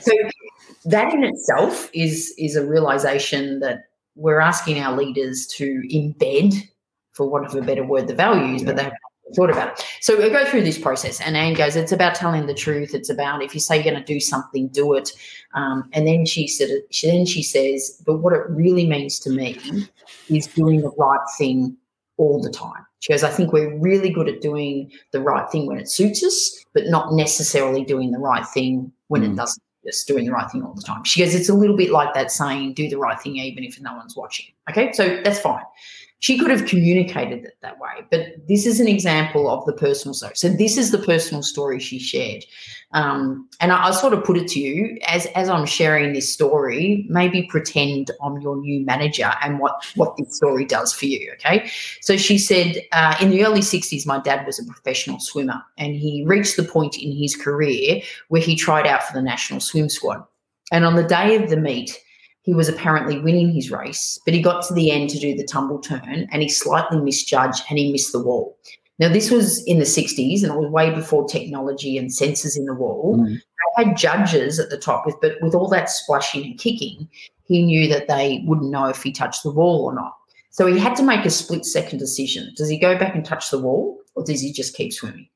so 0.00 0.12
that 0.86 1.14
in 1.14 1.24
itself 1.24 1.90
is 1.92 2.34
is 2.38 2.56
a 2.56 2.66
realization 2.66 3.60
that 3.60 3.84
we're 4.16 4.40
asking 4.40 4.78
our 4.78 4.96
leaders 4.96 5.46
to 5.56 5.82
embed, 5.92 6.54
for 7.12 7.28
want 7.28 7.46
of 7.46 7.54
a 7.54 7.62
better 7.62 7.84
word, 7.84 8.08
the 8.08 8.14
values, 8.14 8.62
yeah. 8.62 8.66
but 8.66 8.76
they 8.76 8.90
thought 9.34 9.50
about 9.50 9.78
it. 9.78 9.84
So 10.00 10.16
we 10.16 10.28
go 10.30 10.44
through 10.44 10.62
this 10.62 10.78
process, 10.78 11.20
and 11.20 11.36
Anne 11.36 11.54
goes, 11.54 11.76
"It's 11.76 11.92
about 11.92 12.14
telling 12.14 12.46
the 12.46 12.54
truth. 12.54 12.94
It's 12.94 13.10
about 13.10 13.42
if 13.42 13.54
you 13.54 13.60
say 13.60 13.76
you're 13.76 13.84
going 13.84 14.02
to 14.02 14.04
do 14.04 14.20
something, 14.20 14.68
do 14.68 14.94
it." 14.94 15.12
Um, 15.54 15.88
and 15.92 16.06
then 16.06 16.26
she 16.26 16.46
said, 16.46 16.68
she, 16.90 17.06
then 17.10 17.26
she 17.26 17.42
says, 17.42 18.00
"But 18.04 18.18
what 18.18 18.32
it 18.32 18.42
really 18.48 18.86
means 18.86 19.18
to 19.20 19.30
me 19.30 19.58
is 20.28 20.46
doing 20.48 20.82
the 20.82 20.90
right 20.98 21.26
thing 21.38 21.76
all 22.16 22.40
the 22.40 22.50
time." 22.50 22.84
She 23.00 23.12
goes, 23.12 23.24
"I 23.24 23.30
think 23.30 23.52
we're 23.52 23.76
really 23.78 24.10
good 24.10 24.28
at 24.28 24.40
doing 24.40 24.90
the 25.12 25.20
right 25.20 25.50
thing 25.50 25.66
when 25.66 25.78
it 25.78 25.90
suits 25.90 26.22
us, 26.22 26.64
but 26.72 26.86
not 26.86 27.12
necessarily 27.12 27.84
doing 27.84 28.10
the 28.10 28.18
right 28.18 28.46
thing 28.46 28.92
when 29.08 29.22
mm. 29.22 29.32
it 29.32 29.36
doesn't." 29.36 29.62
Just 29.84 30.08
doing 30.08 30.24
the 30.24 30.32
right 30.32 30.50
thing 30.50 30.62
all 30.62 30.72
the 30.72 30.80
time. 30.80 31.04
She 31.04 31.20
goes, 31.20 31.34
"It's 31.34 31.50
a 31.50 31.54
little 31.54 31.76
bit 31.76 31.90
like 31.90 32.14
that 32.14 32.30
saying, 32.30 32.72
do 32.72 32.88
the 32.88 32.96
right 32.96 33.20
thing 33.20 33.36
even 33.36 33.64
if 33.64 33.78
no 33.82 33.94
one's 33.94 34.16
watching." 34.16 34.46
Okay, 34.70 34.92
so 34.92 35.20
that's 35.22 35.40
fine. 35.40 35.62
She 36.20 36.38
could 36.38 36.50
have 36.50 36.64
communicated 36.64 37.44
it 37.44 37.58
that 37.60 37.78
way, 37.78 38.06
but 38.10 38.48
this 38.48 38.64
is 38.64 38.80
an 38.80 38.88
example 38.88 39.46
of 39.46 39.66
the 39.66 39.74
personal 39.74 40.14
story. 40.14 40.32
So 40.36 40.48
this 40.48 40.78
is 40.78 40.90
the 40.90 40.98
personal 40.98 41.42
story 41.42 41.78
she 41.78 41.98
shared, 41.98 42.46
um, 42.92 43.46
and 43.60 43.70
I, 43.70 43.88
I 43.88 43.90
sort 43.90 44.14
of 44.14 44.24
put 44.24 44.38
it 44.38 44.48
to 44.48 44.58
you 44.58 44.96
as 45.06 45.26
as 45.34 45.50
I'm 45.50 45.66
sharing 45.66 46.14
this 46.14 46.32
story. 46.32 47.04
Maybe 47.10 47.42
pretend 47.42 48.10
I'm 48.22 48.40
your 48.40 48.56
new 48.56 48.86
manager 48.86 49.32
and 49.42 49.58
what 49.58 49.84
what 49.96 50.16
this 50.16 50.34
story 50.34 50.64
does 50.64 50.94
for 50.94 51.04
you. 51.04 51.30
Okay, 51.34 51.68
so 52.00 52.16
she 52.16 52.38
said 52.38 52.78
uh, 52.92 53.16
in 53.20 53.28
the 53.28 53.44
early 53.44 53.60
'60s, 53.60 54.06
my 54.06 54.18
dad 54.18 54.46
was 54.46 54.58
a 54.58 54.64
professional 54.64 55.20
swimmer, 55.20 55.62
and 55.76 55.94
he 55.94 56.24
reached 56.24 56.56
the 56.56 56.64
point 56.64 56.96
in 56.96 57.14
his 57.14 57.36
career 57.36 58.00
where 58.28 58.40
he 58.40 58.56
tried 58.56 58.86
out 58.86 59.02
for 59.02 59.12
the 59.12 59.20
national 59.20 59.60
swim 59.60 59.90
squad. 59.90 60.24
And 60.72 60.86
on 60.86 60.96
the 60.96 61.04
day 61.04 61.36
of 61.36 61.50
the 61.50 61.58
meet, 61.58 61.98
he 62.44 62.52
was 62.52 62.68
apparently 62.68 63.18
winning 63.18 63.50
his 63.50 63.70
race, 63.70 64.18
but 64.24 64.34
he 64.34 64.42
got 64.42 64.62
to 64.66 64.74
the 64.74 64.90
end 64.90 65.08
to 65.10 65.18
do 65.18 65.34
the 65.34 65.44
tumble 65.44 65.78
turn 65.78 66.28
and 66.30 66.42
he 66.42 66.48
slightly 66.48 67.00
misjudged 67.00 67.64
and 67.68 67.78
he 67.78 67.90
missed 67.90 68.12
the 68.12 68.22
wall. 68.22 68.56
Now, 68.98 69.08
this 69.08 69.30
was 69.30 69.64
in 69.64 69.78
the 69.78 69.84
60s 69.84 70.42
and 70.42 70.52
it 70.52 70.58
was 70.58 70.70
way 70.70 70.90
before 70.90 71.26
technology 71.26 71.96
and 71.96 72.10
sensors 72.10 72.56
in 72.56 72.66
the 72.66 72.74
wall. 72.74 73.16
Mm. 73.18 73.40
They 73.76 73.84
had 73.84 73.96
judges 73.96 74.60
at 74.60 74.68
the 74.68 74.76
top, 74.76 75.06
with, 75.06 75.16
but 75.22 75.36
with 75.40 75.54
all 75.54 75.68
that 75.68 75.88
splashing 75.88 76.44
and 76.44 76.58
kicking, 76.58 77.08
he 77.46 77.64
knew 77.64 77.88
that 77.88 78.08
they 78.08 78.44
wouldn't 78.46 78.70
know 78.70 78.86
if 78.86 79.02
he 79.02 79.10
touched 79.10 79.42
the 79.42 79.50
wall 79.50 79.84
or 79.84 79.94
not. 79.94 80.12
So 80.50 80.66
he 80.66 80.78
had 80.78 80.94
to 80.96 81.02
make 81.02 81.24
a 81.24 81.30
split 81.30 81.64
second 81.64 81.98
decision. 81.98 82.52
Does 82.56 82.68
he 82.68 82.78
go 82.78 82.96
back 82.96 83.14
and 83.14 83.24
touch 83.24 83.50
the 83.50 83.58
wall 83.58 83.98
or 84.14 84.22
does 84.22 84.42
he 84.42 84.52
just 84.52 84.76
keep 84.76 84.92
swimming? 84.92 85.28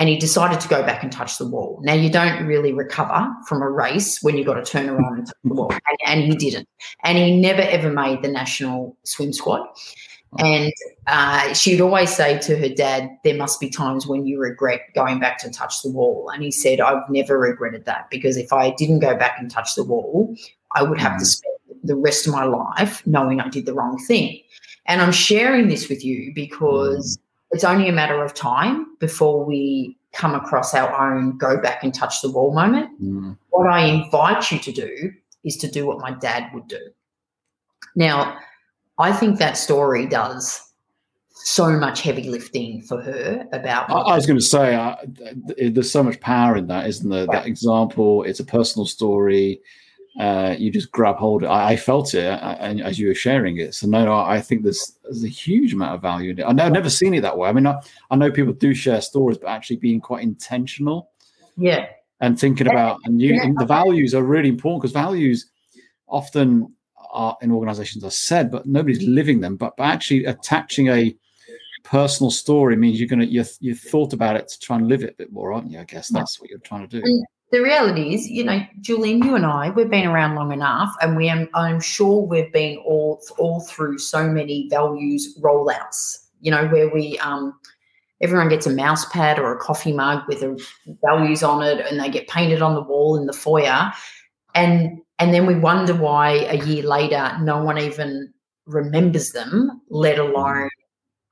And 0.00 0.08
he 0.08 0.16
decided 0.16 0.58
to 0.60 0.68
go 0.68 0.82
back 0.82 1.02
and 1.02 1.12
touch 1.12 1.36
the 1.36 1.46
wall. 1.46 1.78
Now, 1.84 1.92
you 1.92 2.08
don't 2.08 2.46
really 2.46 2.72
recover 2.72 3.28
from 3.46 3.60
a 3.60 3.68
race 3.68 4.22
when 4.22 4.34
you've 4.34 4.46
got 4.46 4.54
to 4.54 4.64
turn 4.64 4.88
around 4.88 5.18
and 5.18 5.26
touch 5.26 5.36
the 5.44 5.54
wall, 5.54 5.70
and, 5.70 5.98
and 6.06 6.20
he 6.22 6.34
didn't. 6.34 6.66
And 7.04 7.18
he 7.18 7.38
never 7.38 7.60
ever 7.60 7.92
made 7.92 8.22
the 8.22 8.28
national 8.28 8.96
swim 9.04 9.34
squad. 9.34 9.68
And 10.38 10.72
uh, 11.06 11.52
she'd 11.52 11.82
always 11.82 12.14
say 12.16 12.38
to 12.38 12.56
her 12.56 12.70
dad, 12.70 13.10
There 13.24 13.36
must 13.36 13.60
be 13.60 13.68
times 13.68 14.06
when 14.06 14.26
you 14.26 14.40
regret 14.40 14.80
going 14.94 15.20
back 15.20 15.36
to 15.40 15.50
touch 15.50 15.82
the 15.82 15.90
wall. 15.90 16.30
And 16.32 16.42
he 16.42 16.50
said, 16.50 16.80
I've 16.80 17.02
never 17.10 17.38
regretted 17.38 17.84
that 17.84 18.08
because 18.10 18.38
if 18.38 18.54
I 18.54 18.70
didn't 18.70 19.00
go 19.00 19.14
back 19.18 19.36
and 19.38 19.50
touch 19.50 19.74
the 19.74 19.84
wall, 19.84 20.34
I 20.74 20.82
would 20.82 21.00
have 21.00 21.18
to 21.18 21.24
mm. 21.24 21.26
spend 21.26 21.54
the 21.82 21.96
rest 21.96 22.26
of 22.26 22.32
my 22.32 22.44
life 22.44 23.06
knowing 23.06 23.40
I 23.40 23.48
did 23.48 23.66
the 23.66 23.74
wrong 23.74 23.98
thing. 24.06 24.40
And 24.86 25.02
I'm 25.02 25.12
sharing 25.12 25.68
this 25.68 25.90
with 25.90 26.02
you 26.02 26.32
because 26.34 27.18
mm 27.18 27.22
it's 27.50 27.64
only 27.64 27.88
a 27.88 27.92
matter 27.92 28.22
of 28.22 28.34
time 28.34 28.96
before 28.98 29.44
we 29.44 29.96
come 30.12 30.34
across 30.34 30.74
our 30.74 30.92
own 31.12 31.38
go 31.38 31.60
back 31.60 31.82
and 31.82 31.94
touch 31.94 32.20
the 32.22 32.30
wall 32.30 32.52
moment. 32.52 32.90
Mm. 33.02 33.36
What 33.50 33.66
I 33.66 33.84
invite 33.84 34.50
you 34.50 34.58
to 34.58 34.72
do 34.72 35.12
is 35.44 35.56
to 35.58 35.70
do 35.70 35.86
what 35.86 35.98
my 36.00 36.12
dad 36.12 36.50
would 36.52 36.68
do. 36.68 36.80
Now, 37.94 38.38
I 38.98 39.12
think 39.12 39.38
that 39.38 39.56
story 39.56 40.06
does 40.06 40.60
so 41.32 41.70
much 41.70 42.02
heavy 42.02 42.28
lifting 42.28 42.82
for 42.82 43.00
her 43.00 43.46
about. 43.52 43.90
I, 43.90 43.94
I 43.94 44.16
was 44.16 44.26
going 44.26 44.38
to 44.38 44.44
say, 44.44 44.74
uh, 44.74 44.96
there's 45.56 45.90
so 45.90 46.02
much 46.02 46.20
power 46.20 46.56
in 46.56 46.66
that, 46.66 46.86
isn't 46.86 47.08
there? 47.08 47.26
Right. 47.26 47.38
That 47.38 47.46
example, 47.46 48.24
it's 48.24 48.40
a 48.40 48.44
personal 48.44 48.86
story 48.86 49.60
uh, 50.20 50.54
you 50.58 50.70
just 50.70 50.92
grab 50.92 51.16
hold. 51.16 51.44
I, 51.44 51.70
I 51.70 51.76
felt 51.76 52.12
it 52.12 52.26
uh, 52.26 52.56
and 52.60 52.82
as 52.82 52.98
you 52.98 53.08
were 53.08 53.14
sharing 53.14 53.56
it. 53.56 53.74
So 53.74 53.86
no, 53.86 54.14
I 54.14 54.38
think 54.42 54.62
there's 54.62 54.98
there's 55.02 55.24
a 55.24 55.28
huge 55.28 55.72
amount 55.72 55.94
of 55.94 56.02
value 56.02 56.32
in 56.32 56.40
it. 56.40 56.44
I've 56.44 56.72
never 56.72 56.90
seen 56.90 57.14
it 57.14 57.22
that 57.22 57.38
way. 57.38 57.48
I 57.48 57.52
mean, 57.52 57.66
I, 57.66 57.80
I 58.10 58.16
know 58.16 58.30
people 58.30 58.52
do 58.52 58.74
share 58.74 59.00
stories, 59.00 59.38
but 59.38 59.48
actually 59.48 59.76
being 59.76 59.98
quite 59.98 60.22
intentional. 60.22 61.08
Yeah. 61.56 61.86
And 62.20 62.38
thinking 62.38 62.66
about 62.66 62.98
and 63.04 63.18
you 63.18 63.32
yeah. 63.34 63.50
the 63.56 63.64
values 63.64 64.14
are 64.14 64.22
really 64.22 64.50
important 64.50 64.82
because 64.82 64.92
values 64.92 65.50
often 66.06 66.74
are 67.10 67.38
in 67.40 67.50
organizations 67.50 68.04
are 68.04 68.10
said, 68.10 68.50
but 68.50 68.66
nobody's 68.66 69.02
living 69.02 69.40
them. 69.40 69.56
But, 69.56 69.74
but 69.78 69.84
actually 69.84 70.26
attaching 70.26 70.88
a 70.88 71.16
personal 71.82 72.30
story 72.30 72.76
means 72.76 73.00
you're 73.00 73.08
gonna 73.08 73.24
you 73.24 73.42
you 73.60 73.74
thought 73.74 74.12
about 74.12 74.36
it 74.36 74.48
to 74.48 74.60
try 74.60 74.76
and 74.76 74.86
live 74.86 75.02
it 75.02 75.14
a 75.14 75.16
bit 75.16 75.32
more, 75.32 75.54
aren't 75.54 75.70
you? 75.70 75.78
I 75.78 75.84
guess 75.84 76.08
that's 76.08 76.38
what 76.38 76.50
you're 76.50 76.58
trying 76.58 76.86
to 76.86 77.00
do 77.00 77.24
the 77.50 77.60
reality 77.60 78.14
is, 78.14 78.28
you 78.28 78.44
know, 78.44 78.60
Julian, 78.80 79.22
you 79.22 79.34
and 79.34 79.44
I, 79.44 79.70
we've 79.70 79.90
been 79.90 80.06
around 80.06 80.36
long 80.36 80.52
enough, 80.52 80.94
and 81.02 81.16
we 81.16 81.28
am, 81.28 81.48
I'm 81.54 81.80
sure 81.80 82.22
we've 82.22 82.52
been 82.52 82.78
all 82.78 83.20
all 83.38 83.60
through 83.62 83.98
so 83.98 84.28
many 84.28 84.68
values 84.68 85.36
rollouts. 85.40 86.26
You 86.40 86.52
know, 86.52 86.68
where 86.68 86.88
we 86.88 87.18
um, 87.18 87.58
everyone 88.20 88.48
gets 88.48 88.66
a 88.66 88.70
mouse 88.70 89.04
pad 89.06 89.38
or 89.38 89.54
a 89.54 89.58
coffee 89.58 89.92
mug 89.92 90.22
with 90.28 90.42
a 90.42 90.58
values 91.04 91.42
on 91.42 91.62
it, 91.62 91.84
and 91.86 91.98
they 91.98 92.08
get 92.08 92.28
painted 92.28 92.62
on 92.62 92.74
the 92.74 92.82
wall 92.82 93.16
in 93.16 93.26
the 93.26 93.32
foyer, 93.32 93.90
and 94.54 95.00
and 95.18 95.34
then 95.34 95.46
we 95.46 95.56
wonder 95.56 95.94
why 95.94 96.30
a 96.30 96.64
year 96.64 96.84
later 96.84 97.36
no 97.42 97.62
one 97.62 97.78
even 97.78 98.32
remembers 98.66 99.32
them, 99.32 99.82
let 99.90 100.18
alone 100.18 100.70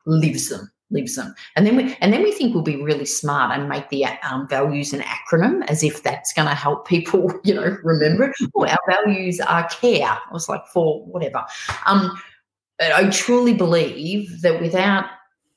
lives 0.04 0.48
them 0.48 0.68
lives 0.90 1.16
them. 1.16 1.34
And 1.56 1.66
then 1.66 1.76
we 1.76 1.96
and 2.00 2.12
then 2.12 2.22
we 2.22 2.32
think 2.32 2.54
we'll 2.54 2.62
be 2.62 2.82
really 2.82 3.04
smart 3.04 3.56
and 3.56 3.68
make 3.68 3.88
the 3.90 4.06
um, 4.06 4.48
values 4.48 4.92
an 4.92 5.00
acronym 5.00 5.64
as 5.68 5.82
if 5.82 6.02
that's 6.02 6.32
going 6.32 6.48
to 6.48 6.54
help 6.54 6.86
people, 6.86 7.32
you 7.44 7.54
know, 7.54 7.76
remember. 7.82 8.32
Oh, 8.54 8.66
our 8.66 8.78
values 8.88 9.40
are 9.40 9.68
care. 9.68 10.06
I 10.06 10.32
was 10.32 10.48
like 10.48 10.66
for 10.66 11.04
whatever. 11.04 11.44
Um, 11.86 12.18
I 12.80 13.08
truly 13.10 13.54
believe 13.54 14.42
that 14.42 14.60
without 14.60 15.06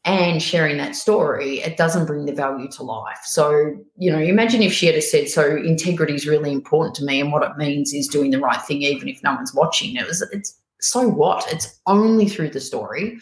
Anne 0.04 0.40
sharing 0.40 0.78
that 0.78 0.96
story, 0.96 1.60
it 1.60 1.78
doesn't 1.78 2.08
bring 2.08 2.26
the 2.26 2.34
value 2.34 2.68
to 2.72 2.84
life. 2.84 3.20
So, 3.24 3.76
you 3.98 4.12
know, 4.12 4.18
imagine 4.18 4.64
if 4.64 4.74
she 4.74 4.88
had 4.88 5.02
said, 5.04 5.30
So 5.30 5.56
integrity 5.56 6.16
is 6.16 6.28
really 6.28 6.52
important 6.52 6.96
to 6.96 7.06
me, 7.06 7.22
and 7.22 7.32
what 7.32 7.44
it 7.44 7.58
means 7.58 7.94
is 7.94 8.08
doing 8.08 8.32
the 8.32 8.40
right 8.40 8.62
thing, 8.64 8.82
even 8.82 9.08
if 9.08 9.22
no 9.24 9.36
one's 9.36 9.54
watching. 9.54 9.96
It 9.96 10.08
was 10.08 10.22
it's 10.32 10.58
so 10.80 11.08
what? 11.08 11.46
It's 11.54 11.80
only 11.86 12.28
through 12.28 12.50
the 12.50 12.60
story 12.60 13.20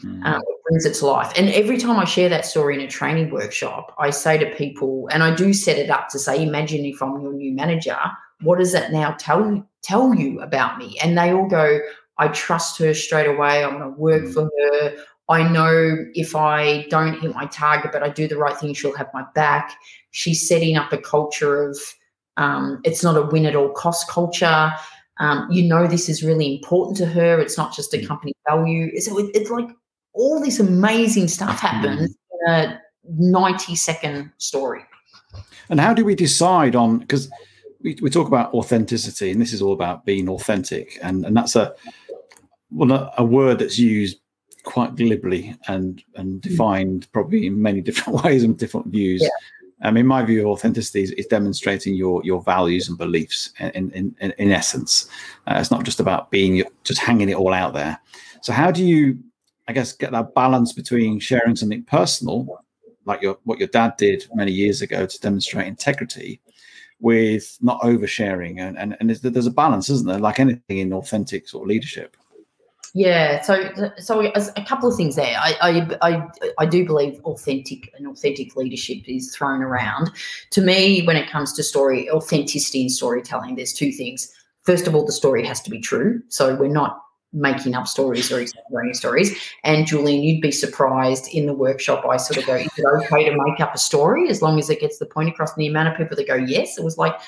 Mm. 0.00 0.24
Um, 0.24 0.40
it 0.40 0.62
brings 0.68 0.84
it 0.84 0.94
to 0.94 1.06
life. 1.06 1.32
And 1.36 1.48
every 1.50 1.78
time 1.78 1.98
I 1.98 2.04
share 2.04 2.28
that 2.28 2.46
story 2.46 2.74
in 2.74 2.80
a 2.80 2.88
training 2.88 3.30
workshop, 3.30 3.94
I 3.98 4.10
say 4.10 4.38
to 4.38 4.54
people, 4.54 5.08
and 5.12 5.22
I 5.22 5.34
do 5.34 5.52
set 5.52 5.78
it 5.78 5.90
up 5.90 6.08
to 6.10 6.18
say, 6.18 6.42
imagine 6.42 6.84
if 6.84 7.02
I'm 7.02 7.20
your 7.20 7.32
new 7.32 7.52
manager, 7.52 7.98
what 8.40 8.58
does 8.58 8.72
that 8.72 8.92
now 8.92 9.12
tell 9.18 9.40
you 9.40 9.66
tell 9.82 10.14
you 10.14 10.40
about 10.40 10.78
me? 10.78 10.98
And 11.02 11.16
they 11.16 11.32
all 11.32 11.46
go, 11.46 11.80
I 12.18 12.28
trust 12.28 12.78
her 12.78 12.94
straight 12.94 13.26
away. 13.26 13.64
I'm 13.64 13.78
going 13.78 13.94
to 13.94 14.00
work 14.00 14.22
mm. 14.24 14.32
for 14.32 14.44
her. 14.44 14.96
I 15.28 15.48
know 15.48 15.96
if 16.14 16.36
I 16.36 16.86
don't 16.88 17.18
hit 17.18 17.34
my 17.34 17.46
target, 17.46 17.92
but 17.92 18.02
I 18.02 18.10
do 18.10 18.28
the 18.28 18.36
right 18.36 18.56
thing, 18.56 18.74
she'll 18.74 18.96
have 18.96 19.08
my 19.14 19.24
back. 19.34 19.74
She's 20.10 20.46
setting 20.46 20.76
up 20.76 20.92
a 20.92 20.98
culture 20.98 21.68
of 21.68 21.78
um, 22.36 22.80
it's 22.84 23.02
not 23.02 23.16
a 23.16 23.22
win 23.22 23.46
at 23.46 23.56
all 23.56 23.70
cost 23.70 24.08
culture. 24.08 24.72
Um, 25.18 25.46
you 25.50 25.62
know, 25.62 25.86
this 25.86 26.08
is 26.08 26.24
really 26.24 26.56
important 26.56 26.96
to 26.98 27.06
her. 27.06 27.38
It's 27.40 27.56
not 27.56 27.74
just 27.74 27.94
a 27.94 27.98
mm. 27.98 28.06
company 28.06 28.34
value. 28.48 28.98
So 29.00 29.18
it, 29.18 29.30
it's 29.34 29.50
like 29.50 29.68
all 30.14 30.40
this 30.40 30.60
amazing 30.60 31.28
stuff 31.28 31.60
happens 31.60 32.10
mm. 32.10 32.14
in 32.46 32.54
a 32.54 32.80
90 33.08 33.74
second 33.74 34.32
story. 34.38 34.82
And 35.68 35.80
how 35.80 35.92
do 35.92 36.04
we 36.04 36.14
decide 36.14 36.76
on 36.76 36.98
because 36.98 37.30
we, 37.82 37.98
we 38.00 38.10
talk 38.10 38.28
about 38.28 38.54
authenticity 38.54 39.30
and 39.30 39.40
this 39.40 39.52
is 39.52 39.60
all 39.60 39.72
about 39.72 40.06
being 40.06 40.28
authentic 40.28 40.98
and, 41.02 41.24
and 41.26 41.36
that's 41.36 41.56
a 41.56 41.74
well 42.70 43.12
a, 43.18 43.24
word 43.24 43.58
that's 43.58 43.78
used 43.78 44.18
quite 44.64 44.96
glibly 44.96 45.56
and 45.68 46.02
and 46.14 46.34
mm. 46.34 46.40
defined 46.40 47.10
probably 47.12 47.46
in 47.46 47.60
many 47.60 47.80
different 47.88 48.22
ways 48.24 48.42
and 48.42 48.56
different 48.56 48.86
views. 48.86 49.22
Yeah. 49.22 49.28
I 49.82 49.90
mean, 49.90 50.06
my 50.06 50.24
view 50.24 50.40
of 50.40 50.46
authenticity 50.46 51.02
is, 51.02 51.10
is, 51.12 51.26
demonstrating 51.26 51.94
your 51.94 52.24
your 52.24 52.40
values 52.40 52.88
and 52.88 52.96
beliefs 52.96 53.52
in 53.58 53.90
in, 53.90 54.16
in, 54.20 54.32
in 54.38 54.52
essence. 54.52 55.08
Uh, 55.46 55.56
it's 55.58 55.70
not 55.70 55.84
just 55.84 56.00
about 56.00 56.30
being 56.30 56.62
just 56.84 57.00
hanging 57.00 57.28
it 57.28 57.34
all 57.34 57.52
out 57.52 57.74
there. 57.74 58.00
So, 58.40 58.52
how 58.52 58.70
do 58.70 58.84
you 58.84 59.18
I 59.68 59.72
guess 59.72 59.92
get 59.92 60.12
that 60.12 60.34
balance 60.34 60.72
between 60.72 61.20
sharing 61.20 61.56
something 61.56 61.84
personal, 61.84 62.62
like 63.04 63.22
your 63.22 63.38
what 63.44 63.58
your 63.58 63.68
dad 63.68 63.94
did 63.96 64.26
many 64.34 64.52
years 64.52 64.82
ago 64.82 65.06
to 65.06 65.20
demonstrate 65.20 65.66
integrity, 65.66 66.40
with 67.00 67.58
not 67.60 67.80
oversharing, 67.82 68.60
and 68.60 68.78
and, 68.78 68.96
and 69.00 69.10
there's 69.10 69.46
a 69.46 69.50
balance, 69.50 69.88
isn't 69.90 70.06
there? 70.06 70.18
Like 70.18 70.40
anything 70.40 70.78
in 70.78 70.92
authentic 70.92 71.48
sort 71.48 71.64
of 71.64 71.68
leadership. 71.68 72.16
Yeah, 72.96 73.42
so 73.42 73.70
so 73.98 74.20
a 74.20 74.64
couple 74.64 74.88
of 74.88 74.96
things 74.96 75.16
there. 75.16 75.36
I, 75.36 75.56
I 75.60 76.08
I 76.08 76.28
I 76.58 76.66
do 76.66 76.86
believe 76.86 77.20
authentic 77.24 77.92
and 77.96 78.06
authentic 78.06 78.54
leadership 78.54 78.98
is 79.08 79.34
thrown 79.34 79.62
around. 79.62 80.12
To 80.50 80.60
me, 80.60 81.02
when 81.02 81.16
it 81.16 81.28
comes 81.28 81.52
to 81.54 81.64
story 81.64 82.08
authenticity 82.08 82.82
and 82.82 82.92
storytelling, 82.92 83.56
there's 83.56 83.72
two 83.72 83.90
things. 83.90 84.32
First 84.62 84.86
of 84.86 84.94
all, 84.94 85.04
the 85.04 85.12
story 85.12 85.44
has 85.44 85.60
to 85.62 85.70
be 85.70 85.80
true. 85.80 86.22
So 86.28 86.54
we're 86.54 86.68
not 86.68 87.03
making 87.34 87.74
up 87.74 87.86
stories 87.86 88.30
or 88.32 88.40
exaggerating 88.40 88.94
stories. 88.94 89.36
And 89.64 89.86
Julian, 89.86 90.22
you'd 90.22 90.40
be 90.40 90.52
surprised 90.52 91.28
in 91.34 91.46
the 91.46 91.52
workshop. 91.52 92.04
I 92.08 92.16
sort 92.16 92.38
of 92.38 92.46
go, 92.46 92.54
is 92.54 92.70
it 92.76 92.84
okay 92.84 93.28
to 93.28 93.36
make 93.44 93.60
up 93.60 93.74
a 93.74 93.78
story 93.78 94.28
as 94.28 94.40
long 94.40 94.58
as 94.58 94.70
it 94.70 94.80
gets 94.80 94.98
the 94.98 95.06
point 95.06 95.28
across? 95.28 95.52
And 95.52 95.60
the 95.60 95.66
amount 95.66 95.88
of 95.88 95.96
people 95.96 96.16
that 96.16 96.26
go, 96.26 96.36
yes, 96.36 96.78
it 96.78 96.84
was 96.84 96.96
like, 96.96 97.14
oh 97.14 97.22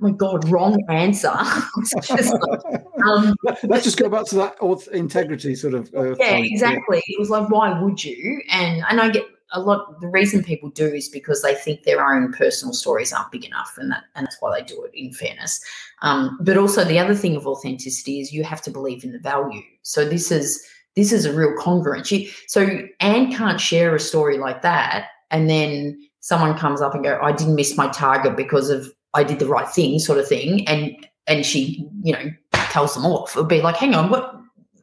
my 0.00 0.10
God, 0.10 0.48
wrong 0.50 0.84
answer. 0.88 1.32
just 2.02 2.34
like, 2.34 2.82
um, 3.06 3.36
Let's 3.62 3.84
just 3.84 3.98
go 3.98 4.08
back 4.08 4.26
to 4.26 4.34
that 4.36 4.88
integrity 4.92 5.54
sort 5.54 5.74
of. 5.74 5.94
Uh, 5.94 6.16
yeah, 6.16 6.32
point. 6.32 6.46
exactly. 6.46 7.02
Yeah. 7.06 7.16
It 7.16 7.20
was 7.20 7.30
like, 7.30 7.48
why 7.48 7.80
would 7.80 8.02
you? 8.02 8.42
And 8.50 8.84
and 8.88 9.00
I 9.00 9.10
get 9.10 9.24
a 9.52 9.60
lot 9.60 10.00
the 10.00 10.08
reason 10.08 10.42
people 10.42 10.70
do 10.70 10.86
is 10.86 11.08
because 11.08 11.42
they 11.42 11.54
think 11.54 11.82
their 11.82 12.04
own 12.04 12.32
personal 12.32 12.72
stories 12.72 13.12
aren't 13.12 13.32
big 13.32 13.44
enough 13.44 13.76
and 13.78 13.90
that 13.90 14.04
and 14.14 14.26
that's 14.26 14.36
why 14.40 14.58
they 14.58 14.64
do 14.64 14.82
it 14.84 14.92
in 14.94 15.12
fairness. 15.12 15.60
Um, 16.02 16.38
but 16.40 16.56
also 16.56 16.84
the 16.84 16.98
other 16.98 17.14
thing 17.14 17.36
of 17.36 17.46
authenticity 17.46 18.20
is 18.20 18.32
you 18.32 18.44
have 18.44 18.62
to 18.62 18.70
believe 18.70 19.04
in 19.04 19.12
the 19.12 19.18
value. 19.18 19.62
So 19.82 20.04
this 20.04 20.30
is 20.30 20.64
this 20.96 21.12
is 21.12 21.24
a 21.24 21.32
real 21.32 21.54
congruence. 21.56 22.32
So 22.48 22.80
anne 23.00 23.32
can't 23.32 23.60
share 23.60 23.94
a 23.94 24.00
story 24.00 24.38
like 24.38 24.62
that 24.62 25.08
and 25.30 25.48
then 25.48 26.00
someone 26.20 26.56
comes 26.56 26.82
up 26.82 26.94
and 26.94 27.02
go 27.02 27.18
i 27.22 27.32
didn't 27.32 27.54
miss 27.54 27.78
my 27.78 27.88
target 27.88 28.36
because 28.36 28.68
of 28.68 28.92
i 29.14 29.24
did 29.24 29.38
the 29.38 29.46
right 29.46 29.68
thing 29.70 29.98
sort 29.98 30.18
of 30.18 30.28
thing 30.28 30.68
and 30.68 30.94
and 31.26 31.46
she 31.46 31.88
you 32.02 32.12
know 32.12 32.30
tells 32.70 32.94
them 32.94 33.04
off. 33.04 33.32
It'll 33.32 33.44
be 33.44 33.60
like 33.60 33.76
hang 33.76 33.94
on 33.94 34.10
what 34.10 34.39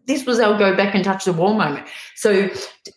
this 0.08 0.26
was 0.26 0.40
our 0.40 0.58
go 0.58 0.76
back 0.76 0.96
and 0.96 1.04
touch 1.04 1.26
the 1.26 1.34
wall 1.34 1.54
moment. 1.54 1.88
So 2.16 2.50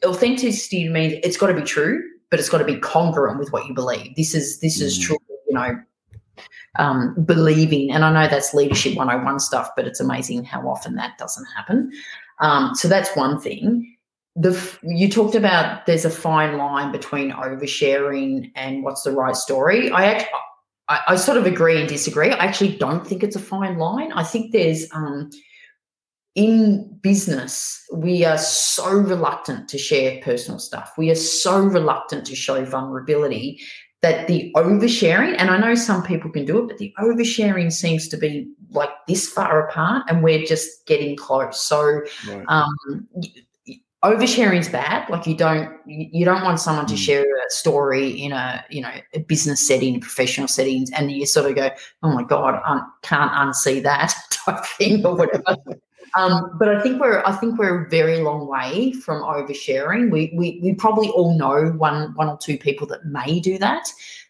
authenticity 0.04 0.88
means 0.88 1.14
it's 1.24 1.36
got 1.36 1.48
to 1.48 1.54
be 1.54 1.62
true, 1.62 2.02
but 2.30 2.38
it's 2.38 2.48
got 2.48 2.58
to 2.58 2.64
be 2.64 2.76
congruent 2.76 3.38
with 3.38 3.52
what 3.52 3.66
you 3.66 3.74
believe. 3.74 4.14
This 4.16 4.34
is 4.34 4.60
this 4.60 4.80
is 4.80 4.98
mm. 4.98 5.02
true, 5.02 5.18
you 5.48 5.54
know, 5.54 5.80
um, 6.78 7.14
believing. 7.24 7.90
And 7.90 8.04
I 8.04 8.12
know 8.12 8.30
that's 8.30 8.54
leadership 8.54 8.96
101 8.96 9.40
stuff, 9.40 9.70
but 9.76 9.86
it's 9.86 10.00
amazing 10.00 10.44
how 10.44 10.68
often 10.68 10.94
that 10.94 11.18
doesn't 11.18 11.46
happen. 11.56 11.92
Um, 12.38 12.74
so 12.74 12.88
that's 12.88 13.14
one 13.16 13.40
thing. 13.40 13.96
The 14.36 14.78
you 14.82 15.10
talked 15.10 15.34
about 15.34 15.86
there's 15.86 16.04
a 16.04 16.10
fine 16.10 16.56
line 16.56 16.92
between 16.92 17.32
oversharing 17.32 18.52
and 18.54 18.84
what's 18.84 19.02
the 19.02 19.12
right 19.12 19.34
story. 19.34 19.90
I 19.90 20.04
actually 20.04 20.38
I, 20.88 21.00
I 21.08 21.16
sort 21.16 21.38
of 21.38 21.46
agree 21.46 21.78
and 21.78 21.88
disagree. 21.88 22.30
I 22.30 22.44
actually 22.44 22.76
don't 22.76 23.06
think 23.06 23.24
it's 23.24 23.36
a 23.36 23.40
fine 23.40 23.78
line. 23.78 24.12
I 24.12 24.22
think 24.22 24.52
there's 24.52 24.86
um, 24.92 25.30
in 26.34 26.98
business, 27.02 27.84
we 27.92 28.24
are 28.24 28.38
so 28.38 28.90
reluctant 28.90 29.68
to 29.68 29.78
share 29.78 30.20
personal 30.22 30.58
stuff. 30.58 30.92
We 30.96 31.10
are 31.10 31.16
so 31.16 31.60
reluctant 31.60 32.26
to 32.26 32.36
show 32.36 32.64
vulnerability 32.64 33.60
that 34.02 34.28
the 34.28 34.52
oversharing, 34.56 35.34
and 35.38 35.50
I 35.50 35.58
know 35.58 35.74
some 35.74 36.02
people 36.02 36.30
can 36.30 36.46
do 36.46 36.58
it, 36.62 36.68
but 36.68 36.78
the 36.78 36.94
oversharing 36.98 37.70
seems 37.72 38.08
to 38.08 38.16
be 38.16 38.50
like 38.70 38.90
this 39.08 39.28
far 39.28 39.68
apart 39.68 40.04
and 40.08 40.22
we're 40.22 40.46
just 40.46 40.86
getting 40.86 41.16
close. 41.16 41.60
So, 41.60 42.00
right. 42.28 42.44
um, 42.48 43.08
oversharing 44.02 44.60
is 44.60 44.68
bad. 44.68 45.10
Like 45.10 45.26
you 45.26 45.36
don't, 45.36 45.70
you 45.86 46.24
don't 46.24 46.44
want 46.44 46.60
someone 46.60 46.86
to 46.86 46.94
mm. 46.94 46.98
share 46.98 47.24
a 47.24 47.50
story 47.50 48.08
in 48.08 48.32
a, 48.32 48.64
you 48.70 48.80
know, 48.80 48.92
a 49.12 49.18
business 49.18 49.66
setting, 49.66 50.00
professional 50.00 50.48
settings, 50.48 50.90
and 50.92 51.12
you 51.12 51.26
sort 51.26 51.50
of 51.50 51.56
go, 51.56 51.70
oh 52.02 52.14
my 52.14 52.22
God, 52.22 52.54
I 52.64 52.80
can't 53.02 53.32
unsee 53.32 53.82
that 53.82 54.14
type 54.30 54.64
thing 54.78 55.04
or 55.04 55.16
whatever. 55.16 55.56
Um, 56.14 56.56
but 56.58 56.68
I 56.68 56.82
think 56.82 57.00
we're 57.00 57.22
I 57.24 57.32
think 57.32 57.58
we're 57.58 57.84
a 57.84 57.88
very 57.88 58.18
long 58.18 58.46
way 58.46 58.92
from 58.92 59.22
oversharing. 59.22 60.10
We, 60.10 60.32
we 60.34 60.60
we 60.62 60.74
probably 60.74 61.08
all 61.10 61.36
know 61.38 61.70
one 61.70 62.14
one 62.14 62.28
or 62.28 62.38
two 62.38 62.58
people 62.58 62.86
that 62.88 63.04
may 63.06 63.40
do 63.40 63.58
that, 63.58 63.88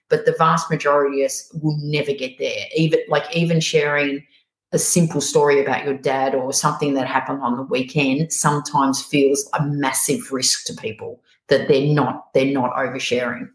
but 0.08 0.26
the 0.26 0.34
vast 0.38 0.70
majority 0.70 1.22
of 1.22 1.26
us 1.26 1.50
will 1.62 1.78
never 1.78 2.12
get 2.12 2.38
there. 2.38 2.66
Even 2.76 3.00
like 3.08 3.34
even 3.34 3.60
sharing 3.60 4.24
a 4.72 4.78
simple 4.78 5.20
story 5.20 5.60
about 5.60 5.84
your 5.84 5.96
dad 5.96 6.34
or 6.34 6.52
something 6.52 6.94
that 6.94 7.06
happened 7.06 7.42
on 7.42 7.56
the 7.56 7.62
weekend 7.64 8.32
sometimes 8.32 9.02
feels 9.02 9.48
a 9.58 9.66
massive 9.66 10.30
risk 10.30 10.64
to 10.66 10.74
people 10.74 11.20
that 11.48 11.66
they're 11.68 11.92
not 11.92 12.32
they're 12.34 12.52
not 12.52 12.74
oversharing. 12.74 13.48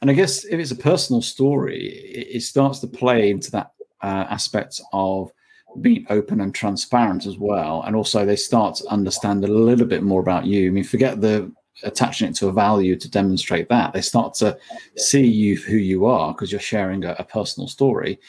And 0.00 0.10
I 0.10 0.14
guess 0.14 0.44
if 0.44 0.58
it's 0.58 0.70
a 0.70 0.76
personal 0.76 1.22
story, 1.22 1.86
it, 1.86 2.42
starts 2.42 2.78
to 2.80 2.86
play 2.86 3.30
into 3.30 3.50
that 3.52 3.72
uh, 4.02 4.26
aspect 4.30 4.80
of 4.92 5.32
being 5.80 6.06
open 6.10 6.40
and 6.40 6.54
transparent 6.54 7.26
as 7.26 7.38
well. 7.38 7.82
And 7.86 7.96
also, 7.96 8.24
they 8.24 8.36
start 8.36 8.76
to 8.76 8.86
understand 8.88 9.44
a 9.44 9.48
little 9.48 9.86
bit 9.86 10.02
more 10.02 10.20
about 10.20 10.46
you. 10.46 10.68
I 10.68 10.70
mean, 10.70 10.84
forget 10.84 11.20
the 11.20 11.52
attaching 11.82 12.28
it 12.28 12.34
to 12.36 12.48
a 12.48 12.52
value 12.52 12.96
to 12.96 13.10
demonstrate 13.10 13.68
that. 13.68 13.92
They 13.92 14.02
start 14.02 14.34
to 14.34 14.56
see 14.96 15.26
you 15.26 15.56
who 15.56 15.76
you 15.76 16.04
are 16.04 16.32
because 16.32 16.52
you're 16.52 16.60
sharing 16.60 17.04
a, 17.04 17.16
a, 17.18 17.24
personal 17.24 17.66
story. 17.66 18.20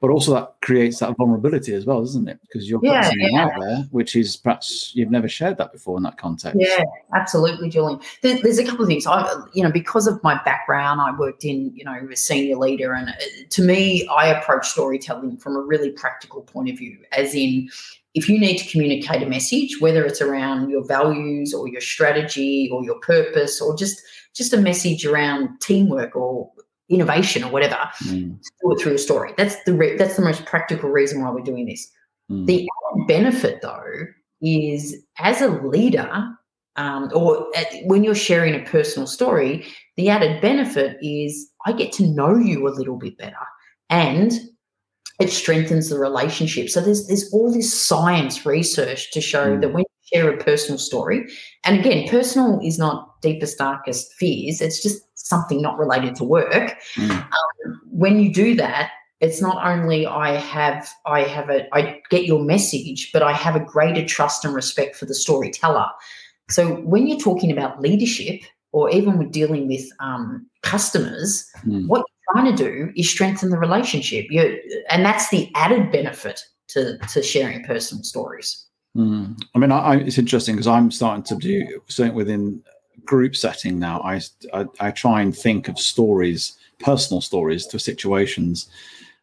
But 0.00 0.10
also, 0.10 0.34
that 0.34 0.54
creates 0.62 0.98
that 0.98 1.16
vulnerability 1.16 1.74
as 1.74 1.86
well, 1.86 2.00
doesn't 2.00 2.28
it? 2.28 2.40
Because 2.42 2.68
you're 2.68 2.80
putting 2.80 2.94
yeah, 2.94 3.02
something 3.02 3.30
yeah. 3.32 3.44
out 3.44 3.52
there, 3.60 3.78
which 3.90 4.16
is 4.16 4.36
perhaps 4.36 4.92
you've 4.94 5.10
never 5.10 5.28
shared 5.28 5.56
that 5.58 5.72
before 5.72 5.96
in 5.96 6.02
that 6.02 6.18
context. 6.18 6.58
Yeah, 6.60 6.84
absolutely, 7.14 7.70
Julian. 7.70 8.00
There, 8.22 8.38
there's 8.42 8.58
a 8.58 8.64
couple 8.64 8.82
of 8.82 8.88
things. 8.88 9.06
I, 9.06 9.28
you 9.54 9.62
know, 9.62 9.72
because 9.72 10.06
of 10.06 10.22
my 10.22 10.40
background, 10.44 11.00
I 11.00 11.16
worked 11.16 11.44
in, 11.44 11.72
you 11.74 11.84
know, 11.84 12.08
a 12.10 12.16
senior 12.16 12.56
leader, 12.56 12.92
and 12.94 13.08
uh, 13.08 13.12
to 13.50 13.62
me, 13.62 14.06
I 14.08 14.28
approach 14.28 14.68
storytelling 14.68 15.36
from 15.38 15.56
a 15.56 15.60
really 15.60 15.90
practical 15.90 16.42
point 16.42 16.68
of 16.68 16.78
view, 16.78 16.98
as 17.12 17.34
in 17.34 17.70
if 18.14 18.28
you 18.28 18.38
need 18.38 18.58
to 18.58 18.70
communicate 18.70 19.22
a 19.22 19.26
message, 19.26 19.80
whether 19.80 20.04
it's 20.04 20.20
around 20.20 20.70
your 20.70 20.84
values 20.86 21.52
or 21.52 21.68
your 21.68 21.80
strategy 21.80 22.68
or 22.72 22.82
your 22.84 22.98
purpose 23.00 23.60
or 23.60 23.76
just 23.76 24.00
just 24.34 24.52
a 24.52 24.56
message 24.56 25.04
around 25.04 25.48
teamwork 25.60 26.14
or 26.14 26.50
innovation 26.88 27.44
or 27.44 27.50
whatever, 27.50 27.78
mm. 28.04 28.38
do 28.62 28.72
it 28.72 28.80
through 28.80 28.94
a 28.94 28.98
story. 28.98 29.32
That's 29.36 29.62
the 29.64 29.74
re- 29.74 29.96
that's 29.96 30.16
the 30.16 30.22
most 30.22 30.44
practical 30.46 30.90
reason 30.90 31.22
why 31.22 31.30
we're 31.30 31.40
doing 31.40 31.66
this. 31.66 31.90
Mm. 32.30 32.46
The 32.46 32.68
benefit, 33.06 33.60
though, 33.62 34.06
is 34.40 34.96
as 35.18 35.40
a 35.42 35.48
leader, 35.48 36.10
um, 36.76 37.10
or 37.14 37.46
at, 37.56 37.66
when 37.84 38.04
you're 38.04 38.14
sharing 38.14 38.54
a 38.54 38.64
personal 38.64 39.06
story, 39.06 39.66
the 39.96 40.08
added 40.08 40.40
benefit 40.40 40.96
is 41.02 41.50
I 41.66 41.72
get 41.72 41.92
to 41.92 42.06
know 42.06 42.36
you 42.36 42.66
a 42.66 42.70
little 42.70 42.96
bit 42.96 43.18
better, 43.18 43.36
and 43.90 44.32
it 45.18 45.30
strengthens 45.30 45.88
the 45.88 45.98
relationship. 45.98 46.68
So 46.68 46.80
there's 46.80 47.06
there's 47.06 47.32
all 47.32 47.52
this 47.52 47.72
science 47.72 48.46
research 48.46 49.10
to 49.12 49.20
show 49.20 49.56
mm. 49.56 49.60
that 49.60 49.72
when 49.72 49.80
you 49.80 50.18
share 50.18 50.30
a 50.30 50.42
personal 50.42 50.78
story, 50.78 51.28
and 51.64 51.78
again, 51.78 52.08
personal 52.08 52.60
is 52.62 52.78
not 52.78 53.20
deepest 53.20 53.58
darkest 53.58 54.12
fears. 54.14 54.60
It's 54.60 54.82
just 54.82 55.02
something 55.14 55.60
not 55.60 55.78
related 55.78 56.14
to 56.16 56.24
work. 56.24 56.76
Mm. 56.94 57.10
Um, 57.10 57.80
when 57.90 58.20
you 58.20 58.32
do 58.32 58.54
that, 58.56 58.90
it's 59.20 59.42
not 59.42 59.64
only 59.66 60.06
I 60.06 60.36
have 60.36 60.88
I 61.04 61.22
have 61.22 61.50
a 61.50 61.66
I 61.74 62.00
get 62.10 62.24
your 62.24 62.42
message, 62.42 63.10
but 63.12 63.22
I 63.22 63.32
have 63.32 63.56
a 63.56 63.60
greater 63.60 64.04
trust 64.04 64.44
and 64.44 64.54
respect 64.54 64.96
for 64.96 65.06
the 65.06 65.14
storyteller. 65.14 65.86
So 66.48 66.76
when 66.76 67.06
you're 67.06 67.18
talking 67.18 67.50
about 67.50 67.80
leadership, 67.80 68.40
or 68.72 68.88
even 68.90 69.18
with 69.18 69.32
dealing 69.32 69.66
with 69.66 69.86
um, 70.00 70.46
customers, 70.62 71.46
mm. 71.66 71.86
what 71.88 72.04
trying 72.32 72.54
to 72.54 72.62
do 72.62 72.92
is 72.96 73.10
strengthen 73.10 73.50
the 73.50 73.58
relationship. 73.58 74.26
You, 74.30 74.60
and 74.90 75.04
that's 75.04 75.30
the 75.30 75.50
added 75.54 75.90
benefit 75.92 76.42
to, 76.68 76.98
to 76.98 77.22
sharing 77.22 77.64
personal 77.64 78.04
stories. 78.04 78.66
Mm. 78.96 79.40
I 79.54 79.58
mean, 79.58 79.72
I, 79.72 79.78
I, 79.78 79.96
it's 79.96 80.18
interesting 80.18 80.56
because 80.56 80.66
I'm 80.66 80.90
starting 80.90 81.22
to 81.24 81.36
do 81.36 81.80
something 81.88 82.14
within 82.14 82.62
group 83.04 83.36
setting 83.36 83.78
now. 83.78 84.00
I, 84.00 84.20
I, 84.52 84.66
I 84.80 84.90
try 84.90 85.22
and 85.22 85.36
think 85.36 85.68
of 85.68 85.78
stories, 85.78 86.58
personal 86.80 87.20
stories 87.20 87.66
to 87.68 87.78
situations. 87.78 88.68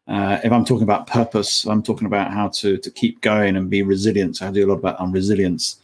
Uh, 0.08 0.38
if 0.44 0.52
I'm 0.52 0.64
talking 0.64 0.84
about 0.84 1.08
purpose, 1.08 1.64
I'm 1.66 1.82
talking 1.82 2.06
about 2.06 2.30
how 2.30 2.48
to 2.48 2.78
to 2.78 2.90
keep 2.92 3.20
going 3.22 3.56
and 3.56 3.68
be 3.68 3.82
resilient. 3.82 4.36
So 4.36 4.46
I 4.46 4.52
do 4.52 4.64
a 4.64 4.68
lot 4.68 4.78
about 4.78 5.00
on 5.00 5.10
resilience. 5.10 5.76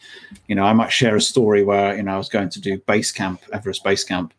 You 0.47 0.55
know, 0.55 0.63
I 0.63 0.73
might 0.73 0.93
share 0.93 1.17
a 1.17 1.21
story 1.21 1.65
where 1.65 1.97
you 1.97 2.05
know 2.05 2.15
I 2.15 2.19
was 2.19 2.29
going 2.29 2.49
to 2.51 2.61
do 2.61 2.79
base 2.87 3.11
camp, 3.11 3.43
Everest 3.53 3.83
base 3.83 4.05
camp, 4.05 4.33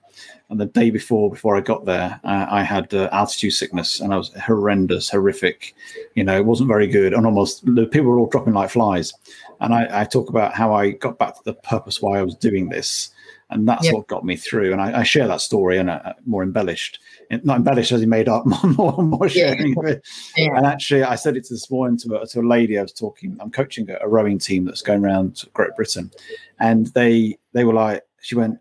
and 0.53 0.61
the 0.61 0.67
day 0.67 0.91
before, 0.91 1.31
before 1.31 1.57
I 1.57 1.61
got 1.61 1.85
there, 1.85 2.19
uh, 2.23 2.45
I 2.47 2.61
had 2.61 2.93
uh, 2.93 3.09
altitude 3.11 3.53
sickness, 3.53 3.99
and 3.99 4.13
I 4.13 4.17
was 4.17 4.31
horrendous, 4.35 5.09
horrific. 5.09 5.73
You 6.13 6.23
know, 6.23 6.37
it 6.37 6.45
wasn't 6.45 6.67
very 6.67 6.85
good, 6.85 7.11
and 7.11 7.25
almost 7.25 7.65
the 7.65 7.87
people 7.87 8.11
were 8.11 8.19
all 8.19 8.27
dropping 8.27 8.53
like 8.53 8.69
flies. 8.69 9.15
And 9.61 9.73
I, 9.73 10.01
I 10.01 10.05
talk 10.05 10.29
about 10.29 10.53
how 10.53 10.71
I 10.71 10.91
got 10.91 11.17
back 11.17 11.35
to 11.35 11.41
the 11.43 11.55
purpose 11.55 12.03
why 12.03 12.19
I 12.19 12.21
was 12.21 12.35
doing 12.35 12.69
this, 12.69 13.09
and 13.49 13.67
that's 13.67 13.85
yep. 13.85 13.95
what 13.95 14.07
got 14.07 14.25
me 14.25 14.35
through. 14.35 14.73
And 14.73 14.79
I, 14.79 14.99
I 14.99 15.03
share 15.03 15.27
that 15.27 15.41
story 15.41 15.79
and 15.79 15.89
uh, 15.89 16.13
more 16.27 16.43
embellished, 16.43 16.99
not 17.31 17.57
embellished 17.57 17.91
as 17.91 18.01
he 18.01 18.05
made 18.05 18.29
up, 18.29 18.45
more 18.77 19.01
more 19.01 19.27
sharing 19.27 19.75
yeah. 19.83 19.95
Yeah. 20.37 20.55
And 20.55 20.67
actually, 20.67 21.01
I 21.01 21.15
said 21.15 21.35
it 21.35 21.47
this 21.49 21.71
morning 21.71 21.97
to 22.01 22.21
a, 22.21 22.27
to 22.27 22.41
a 22.41 22.47
lady 22.47 22.77
I 22.77 22.83
was 22.83 22.93
talking. 22.93 23.35
I'm 23.39 23.49
coaching 23.49 23.89
a, 23.89 23.97
a 24.01 24.07
rowing 24.07 24.37
team 24.37 24.65
that's 24.65 24.83
going 24.83 25.03
around 25.03 25.45
Great 25.53 25.75
Britain, 25.75 26.11
and 26.59 26.87
they 26.93 27.39
they 27.53 27.63
were 27.63 27.73
like, 27.73 28.03
she 28.21 28.35
went 28.35 28.59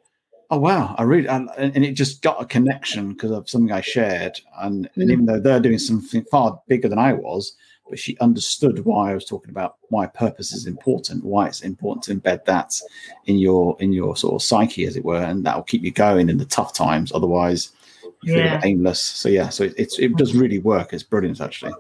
oh 0.52 0.58
wow. 0.58 0.94
I 0.98 1.02
really 1.02 1.26
and, 1.26 1.50
and 1.56 1.84
it 1.84 1.92
just 1.92 2.22
got 2.22 2.40
a 2.40 2.46
connection 2.46 3.12
because 3.12 3.32
of 3.32 3.48
something 3.50 3.72
i 3.72 3.80
shared. 3.80 4.38
And, 4.60 4.84
mm. 4.84 5.02
and, 5.02 5.10
even 5.10 5.26
though 5.26 5.40
they're 5.40 5.58
doing 5.58 5.78
something 5.78 6.24
far 6.30 6.60
bigger 6.68 6.88
than 6.88 6.98
i 6.98 7.12
was 7.12 7.56
but 7.88 7.98
she 7.98 8.16
understood 8.18 8.84
why 8.84 9.10
i 9.10 9.14
was 9.14 9.24
talking 9.24 9.50
about 9.50 9.76
why 9.88 10.06
purpose 10.06 10.52
is 10.52 10.66
important 10.66 11.24
why 11.24 11.48
it's 11.48 11.62
important 11.62 12.04
to 12.04 12.14
embed 12.14 12.44
that 12.44 12.78
in 13.26 13.38
your 13.38 13.76
in 13.80 13.92
your 13.92 14.14
sort 14.14 14.34
of 14.34 14.42
psyche 14.42 14.84
as 14.84 14.96
it 14.96 15.04
were 15.04 15.22
and 15.22 15.44
that 15.44 15.56
will 15.56 15.64
keep 15.64 15.82
you 15.82 15.90
going 15.90 16.28
in 16.28 16.36
the 16.36 16.44
tough 16.44 16.72
times. 16.72 17.10
Otherwise 17.12 17.72
you 18.22 18.36
yeah. 18.36 18.60
aimless. 18.62 19.00
So 19.00 19.28
yeah 19.28 19.48
so 19.48 19.64
it, 19.64 19.74
it's 19.78 19.98
it 19.98 20.14
does 20.16 20.34
really 20.34 20.58
work. 20.58 20.92
It's 20.92 21.02
brilliant 21.02 21.40
actually. 21.40 21.72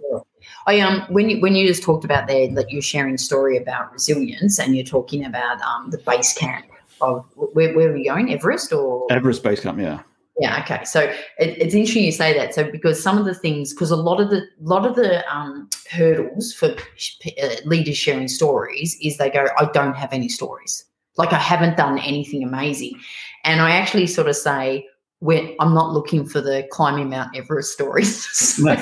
I 0.66 0.80
um 0.80 1.02
when 1.08 1.28
you 1.28 1.40
when 1.40 1.54
you 1.54 1.66
just 1.68 1.82
talked 1.82 2.04
about 2.04 2.26
there 2.26 2.52
that 2.54 2.70
you're 2.70 2.82
sharing 2.82 3.18
story 3.18 3.58
about 3.58 3.92
resilience 3.92 4.58
and 4.58 4.74
you're 4.74 4.84
talking 4.84 5.24
about 5.24 5.60
um 5.60 5.90
the 5.90 5.98
base 5.98 6.32
camp 6.34 6.66
of 7.02 7.24
where, 7.34 7.74
where 7.74 7.92
we 7.92 8.06
going? 8.06 8.32
Everest 8.32 8.72
or 8.72 9.06
Everest 9.10 9.42
Base 9.42 9.60
Camp? 9.60 9.78
Yeah. 9.78 10.00
Yeah. 10.40 10.62
Okay. 10.62 10.82
So 10.84 11.00
it, 11.00 11.58
it's 11.58 11.74
interesting 11.74 12.04
you 12.04 12.12
say 12.12 12.32
that. 12.32 12.54
So 12.54 12.70
because 12.70 13.02
some 13.02 13.18
of 13.18 13.26
the 13.26 13.34
things, 13.34 13.74
because 13.74 13.90
a 13.90 13.96
lot 13.96 14.20
of 14.20 14.30
the 14.30 14.46
lot 14.60 14.86
of 14.86 14.96
the 14.96 15.28
um, 15.32 15.68
hurdles 15.90 16.54
for 16.54 16.68
uh, 16.70 17.48
leaders 17.64 17.98
sharing 17.98 18.28
stories 18.28 18.96
is 19.02 19.18
they 19.18 19.30
go, 19.30 19.46
I 19.58 19.68
don't 19.72 19.94
have 19.94 20.12
any 20.12 20.28
stories. 20.28 20.84
Like 21.18 21.32
I 21.32 21.38
haven't 21.38 21.76
done 21.76 21.98
anything 21.98 22.42
amazing, 22.42 22.98
And 23.44 23.60
I 23.60 23.72
actually 23.72 24.06
sort 24.06 24.28
of 24.28 24.36
say, 24.36 24.86
when 25.22 25.54
I'm 25.60 25.72
not 25.72 25.92
looking 25.92 26.26
for 26.26 26.40
the 26.40 26.66
climbing 26.72 27.08
Mount 27.08 27.36
Everest 27.36 27.72
stories. 27.72 28.58
no, 28.58 28.74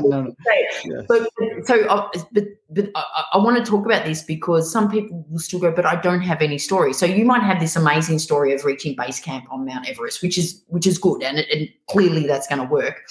no. 0.00 0.34
Yes. 0.84 1.04
But 1.06 1.28
so, 1.66 1.84
uh, 1.86 2.08
but 2.32 2.44
but 2.70 2.90
I, 2.94 3.24
I, 3.34 3.36
want 3.36 3.62
to 3.62 3.70
talk 3.70 3.84
about 3.84 4.06
this 4.06 4.22
because 4.22 4.72
some 4.72 4.90
people 4.90 5.26
will 5.28 5.38
still 5.38 5.60
go, 5.60 5.70
but 5.70 5.84
I 5.84 6.00
don't 6.00 6.22
have 6.22 6.40
any 6.40 6.56
story. 6.56 6.94
So 6.94 7.04
you 7.04 7.26
might 7.26 7.42
have 7.42 7.60
this 7.60 7.76
amazing 7.76 8.18
story 8.20 8.54
of 8.54 8.64
reaching 8.64 8.96
base 8.96 9.20
camp 9.20 9.44
on 9.50 9.66
Mount 9.66 9.86
Everest, 9.86 10.22
which 10.22 10.38
is 10.38 10.62
which 10.68 10.86
is 10.86 10.96
good, 10.96 11.22
and, 11.22 11.38
it, 11.38 11.50
and 11.50 11.68
clearly 11.90 12.26
that's 12.26 12.46
going 12.46 12.62
to 12.62 12.66
work. 12.66 13.02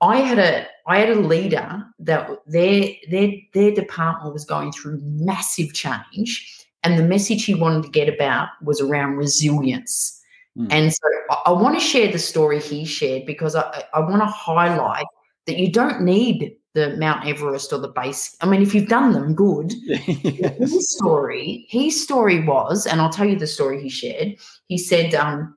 I 0.00 0.16
had 0.16 0.40
a 0.40 0.66
I 0.88 0.98
had 0.98 1.10
a 1.10 1.20
leader 1.20 1.84
that 2.00 2.28
their 2.46 2.88
their 3.08 3.30
their 3.54 3.70
department 3.70 4.32
was 4.32 4.44
going 4.44 4.72
through 4.72 4.98
massive 5.02 5.72
change, 5.72 6.66
and 6.82 6.98
the 6.98 7.04
message 7.04 7.44
he 7.44 7.54
wanted 7.54 7.84
to 7.84 7.90
get 7.90 8.12
about 8.12 8.48
was 8.64 8.80
around 8.80 9.18
resilience 9.18 10.19
Mm. 10.58 10.68
And 10.70 10.92
so 10.92 11.00
I, 11.30 11.42
I 11.46 11.52
want 11.52 11.78
to 11.78 11.84
share 11.84 12.10
the 12.10 12.18
story 12.18 12.60
he 12.60 12.84
shared 12.84 13.26
because 13.26 13.54
I, 13.56 13.84
I 13.94 14.00
want 14.00 14.22
to 14.22 14.26
highlight 14.26 15.06
that 15.46 15.58
you 15.58 15.70
don't 15.70 16.02
need 16.02 16.56
the 16.74 16.96
Mount 16.96 17.26
Everest 17.26 17.72
or 17.72 17.78
the 17.78 17.88
base. 17.88 18.36
I 18.40 18.46
mean, 18.46 18.62
if 18.62 18.74
you've 18.74 18.88
done 18.88 19.12
them, 19.12 19.34
good. 19.34 19.72
yes. 19.86 20.58
His 20.58 20.96
story, 20.96 21.66
his 21.68 22.00
story 22.00 22.44
was, 22.44 22.86
and 22.86 23.00
I'll 23.00 23.10
tell 23.10 23.26
you 23.26 23.36
the 23.36 23.46
story 23.46 23.82
he 23.82 23.88
shared. 23.88 24.36
He 24.68 24.78
said, 24.78 25.14
um, 25.14 25.56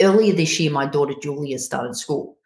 earlier 0.00 0.34
this 0.34 0.58
year, 0.58 0.70
my 0.70 0.86
daughter 0.86 1.14
Julia 1.22 1.58
started 1.58 1.96
school. 1.96 2.37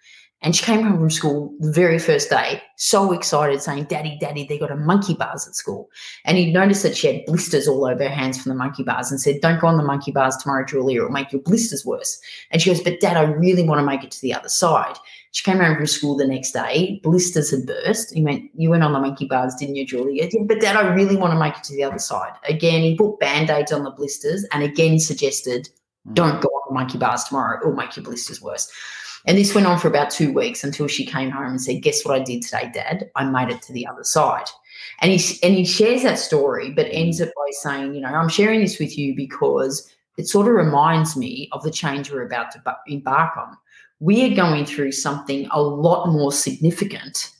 And 0.42 0.56
she 0.56 0.64
came 0.64 0.82
home 0.82 0.98
from 0.98 1.10
school 1.10 1.54
the 1.60 1.70
very 1.70 2.00
first 2.00 2.28
day, 2.28 2.60
so 2.76 3.12
excited, 3.12 3.62
saying, 3.62 3.84
Daddy, 3.84 4.18
Daddy, 4.20 4.44
they 4.44 4.58
got 4.58 4.72
a 4.72 4.76
monkey 4.76 5.14
bars 5.14 5.46
at 5.46 5.54
school. 5.54 5.88
And 6.24 6.36
he 6.36 6.52
noticed 6.52 6.82
that 6.82 6.96
she 6.96 7.06
had 7.06 7.24
blisters 7.26 7.68
all 7.68 7.86
over 7.86 8.02
her 8.02 8.10
hands 8.10 8.42
from 8.42 8.50
the 8.50 8.56
monkey 8.56 8.82
bars 8.82 9.10
and 9.10 9.20
said, 9.20 9.40
Don't 9.40 9.60
go 9.60 9.68
on 9.68 9.76
the 9.76 9.84
monkey 9.84 10.10
bars 10.10 10.36
tomorrow, 10.36 10.64
Julia, 10.66 10.98
it'll 10.98 11.10
make 11.10 11.30
your 11.30 11.42
blisters 11.42 11.86
worse. 11.86 12.20
And 12.50 12.60
she 12.60 12.70
goes, 12.70 12.82
But 12.82 13.00
Dad, 13.00 13.16
I 13.16 13.22
really 13.22 13.62
want 13.62 13.78
to 13.78 13.86
make 13.86 14.02
it 14.02 14.10
to 14.10 14.20
the 14.20 14.34
other 14.34 14.48
side. 14.48 14.96
She 15.30 15.44
came 15.44 15.60
home 15.60 15.76
from 15.76 15.86
school 15.86 16.16
the 16.16 16.26
next 16.26 16.52
day, 16.52 17.00
blisters 17.04 17.52
had 17.52 17.64
burst. 17.64 18.12
He 18.12 18.22
went, 18.22 18.50
You 18.54 18.70
went 18.70 18.82
on 18.82 18.92
the 18.92 19.00
monkey 19.00 19.26
bars, 19.26 19.54
didn't 19.54 19.76
you, 19.76 19.86
Julia? 19.86 20.28
Yeah, 20.30 20.40
but 20.44 20.60
Dad, 20.60 20.76
I 20.76 20.92
really 20.92 21.16
want 21.16 21.32
to 21.32 21.38
make 21.38 21.56
it 21.56 21.62
to 21.64 21.72
the 21.72 21.84
other 21.84 22.00
side. 22.00 22.32
Again, 22.48 22.82
he 22.82 22.96
put 22.96 23.20
band 23.20 23.48
aids 23.48 23.70
on 23.70 23.84
the 23.84 23.90
blisters 23.90 24.44
and 24.52 24.64
again 24.64 24.98
suggested, 24.98 25.68
mm. 26.08 26.14
Don't 26.14 26.42
go 26.42 26.48
on 26.48 26.62
the 26.68 26.74
monkey 26.74 26.98
bars 26.98 27.24
tomorrow, 27.24 27.60
it'll 27.60 27.76
make 27.76 27.96
your 27.96 28.04
blisters 28.04 28.42
worse. 28.42 28.70
And 29.26 29.38
this 29.38 29.54
went 29.54 29.66
on 29.66 29.78
for 29.78 29.88
about 29.88 30.10
two 30.10 30.32
weeks 30.32 30.64
until 30.64 30.88
she 30.88 31.06
came 31.06 31.30
home 31.30 31.46
and 31.52 31.60
said, 31.60 31.82
Guess 31.82 32.04
what 32.04 32.20
I 32.20 32.24
did 32.24 32.42
today, 32.42 32.70
Dad? 32.72 33.10
I 33.16 33.24
made 33.24 33.50
it 33.50 33.62
to 33.62 33.72
the 33.72 33.86
other 33.86 34.04
side. 34.04 34.46
And 35.00 35.12
he, 35.12 35.38
and 35.42 35.54
he 35.54 35.64
shares 35.64 36.02
that 36.02 36.18
story, 36.18 36.70
but 36.70 36.86
ends 36.90 37.20
it 37.20 37.32
by 37.36 37.50
saying, 37.60 37.94
You 37.94 38.00
know, 38.00 38.08
I'm 38.08 38.28
sharing 38.28 38.60
this 38.60 38.78
with 38.78 38.98
you 38.98 39.14
because 39.14 39.88
it 40.18 40.28
sort 40.28 40.48
of 40.48 40.54
reminds 40.54 41.16
me 41.16 41.48
of 41.52 41.62
the 41.62 41.70
change 41.70 42.10
we're 42.10 42.26
about 42.26 42.50
to 42.52 42.76
embark 42.86 43.36
on. 43.36 43.56
We 44.00 44.30
are 44.30 44.34
going 44.34 44.66
through 44.66 44.92
something 44.92 45.48
a 45.52 45.62
lot 45.62 46.08
more 46.08 46.32
significant 46.32 47.30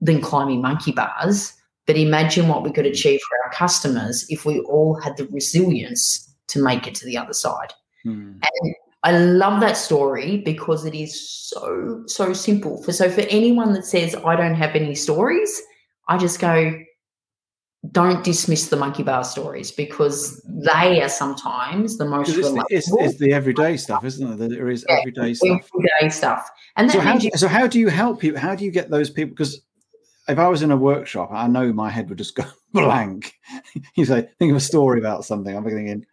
than 0.00 0.20
climbing 0.20 0.62
monkey 0.62 0.92
bars. 0.92 1.52
But 1.86 1.96
imagine 1.96 2.48
what 2.48 2.62
we 2.62 2.72
could 2.72 2.86
achieve 2.86 3.20
for 3.28 3.36
our 3.44 3.52
customers 3.52 4.24
if 4.30 4.46
we 4.46 4.60
all 4.60 4.98
had 5.00 5.16
the 5.16 5.26
resilience 5.26 6.34
to 6.48 6.62
make 6.62 6.86
it 6.86 6.94
to 6.96 7.04
the 7.04 7.18
other 7.18 7.34
side. 7.34 7.72
Mm. 8.06 8.38
And 8.40 8.74
I 9.04 9.12
love 9.18 9.60
that 9.60 9.76
story 9.76 10.38
because 10.38 10.86
it 10.86 10.94
is 10.94 11.30
so, 11.30 12.02
so 12.06 12.32
simple. 12.32 12.82
For 12.82 12.92
so 12.92 13.10
for 13.10 13.20
anyone 13.28 13.74
that 13.74 13.84
says 13.84 14.16
I 14.16 14.34
don't 14.34 14.54
have 14.54 14.74
any 14.74 14.94
stories, 14.94 15.60
I 16.08 16.16
just 16.16 16.40
go, 16.40 16.74
don't 17.92 18.24
dismiss 18.24 18.68
the 18.68 18.78
monkey 18.78 19.02
bar 19.02 19.22
stories 19.22 19.70
because 19.70 20.42
they 20.46 21.02
are 21.02 21.10
sometimes 21.10 21.98
the 21.98 22.06
most 22.06 22.30
it's, 22.30 22.48
it's, 22.70 22.92
it's, 22.98 23.18
the 23.18 23.34
everyday 23.34 23.76
stuff, 23.76 24.06
isn't 24.06 24.40
it? 24.40 24.48
There 24.48 24.70
is 24.70 24.86
yeah, 24.88 24.96
everyday 25.00 25.34
stuff. 25.34 25.68
Everyday 25.74 26.08
stuff. 26.08 26.48
And 26.76 26.90
so 26.90 27.00
how, 27.00 27.18
you- 27.18 27.30
so 27.36 27.46
how 27.46 27.66
do 27.66 27.78
you 27.78 27.88
help 27.88 28.20
people? 28.20 28.40
How 28.40 28.54
do 28.54 28.64
you 28.64 28.70
get 28.70 28.88
those 28.88 29.10
people? 29.10 29.30
Because 29.30 29.60
if 30.28 30.38
I 30.38 30.48
was 30.48 30.62
in 30.62 30.70
a 30.70 30.78
workshop, 30.78 31.28
I 31.30 31.46
know 31.46 31.74
my 31.74 31.90
head 31.90 32.08
would 32.08 32.16
just 32.16 32.36
go 32.36 32.44
blank. 32.72 33.34
you 33.96 34.06
say, 34.06 34.30
think 34.38 34.50
of 34.50 34.56
a 34.56 34.60
story 34.60 34.98
about 34.98 35.26
something. 35.26 35.54
I'm 35.54 35.64
thinking, 35.64 36.06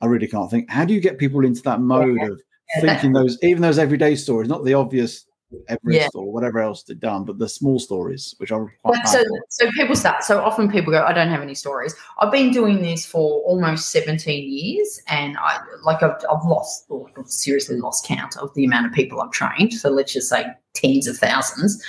I 0.00 0.06
really 0.06 0.26
can't 0.26 0.50
think. 0.50 0.70
How 0.70 0.84
do 0.84 0.94
you 0.94 1.00
get 1.00 1.18
people 1.18 1.44
into 1.44 1.62
that 1.62 1.80
mode 1.80 2.18
yeah. 2.20 2.28
of 2.28 2.40
thinking 2.80 3.12
those, 3.12 3.38
even 3.42 3.62
those 3.62 3.78
everyday 3.78 4.14
stories, 4.14 4.48
not 4.48 4.64
the 4.64 4.74
obvious 4.74 5.26
Everest 5.68 6.00
yeah. 6.00 6.08
or 6.14 6.32
whatever 6.32 6.58
else 6.58 6.82
they've 6.82 6.98
done, 6.98 7.24
but 7.24 7.38
the 7.38 7.48
small 7.48 7.78
stories, 7.78 8.34
which 8.38 8.50
are 8.50 8.72
quite 8.82 9.06
so. 9.06 9.22
So 9.48 9.70
people 9.72 9.94
start. 9.94 10.24
So 10.24 10.42
often 10.42 10.68
people 10.70 10.92
go, 10.92 11.04
"I 11.04 11.12
don't 11.12 11.28
have 11.28 11.40
any 11.40 11.54
stories." 11.54 11.94
I've 12.18 12.32
been 12.32 12.50
doing 12.50 12.82
this 12.82 13.06
for 13.06 13.42
almost 13.42 13.90
seventeen 13.90 14.50
years, 14.50 15.00
and 15.06 15.38
I 15.38 15.60
like 15.84 16.02
I've, 16.02 16.16
I've 16.30 16.44
lost, 16.44 16.86
or 16.88 17.08
I've 17.16 17.28
seriously 17.28 17.76
lost 17.76 18.04
count 18.04 18.36
of 18.36 18.52
the 18.54 18.64
amount 18.64 18.86
of 18.86 18.92
people 18.92 19.20
I've 19.20 19.30
trained. 19.30 19.72
So 19.74 19.88
let's 19.88 20.12
just 20.12 20.28
say 20.28 20.46
tens 20.74 21.06
of 21.06 21.16
thousands. 21.16 21.80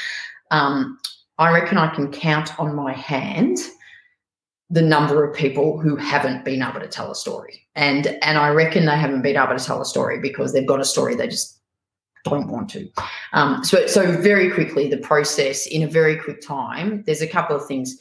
Um, 0.52 1.00
I 1.40 1.52
reckon 1.52 1.80
I 1.80 1.94
can 1.94 2.12
count 2.12 2.60
on 2.60 2.76
my 2.76 2.94
hand 2.94 3.58
the 4.70 4.82
number 4.82 5.24
of 5.24 5.36
people 5.36 5.80
who 5.80 5.96
haven't 5.96 6.44
been 6.44 6.62
able 6.62 6.80
to 6.80 6.88
tell 6.88 7.12
a 7.12 7.16
story. 7.16 7.66
And 7.76 8.08
and 8.22 8.38
I 8.38 8.50
reckon 8.50 8.86
they 8.86 8.98
haven't 8.98 9.22
been 9.22 9.38
able 9.38 9.58
to 9.58 9.64
tell 9.64 9.82
a 9.82 9.86
story 9.86 10.20
because 10.20 10.54
they've 10.54 10.68
got 10.68 10.82
a 10.82 10.86
story 10.86 11.16
they 11.16 11.28
just 11.28 11.60
don't 12.26 12.50
want 12.50 12.70
to. 12.72 12.90
Um, 13.34 13.64
so 13.64 13.88
so 13.88 14.20
very 14.22 14.52
quickly, 14.52 14.90
the 14.90 14.98
process 14.98 15.66
in 15.68 15.84
a 15.84 15.88
very 15.88 16.18
quick 16.18 16.42
time. 16.42 17.04
There's 17.06 17.22
a 17.22 17.28
couple 17.28 17.56
of 17.56 17.66
things. 17.66 17.98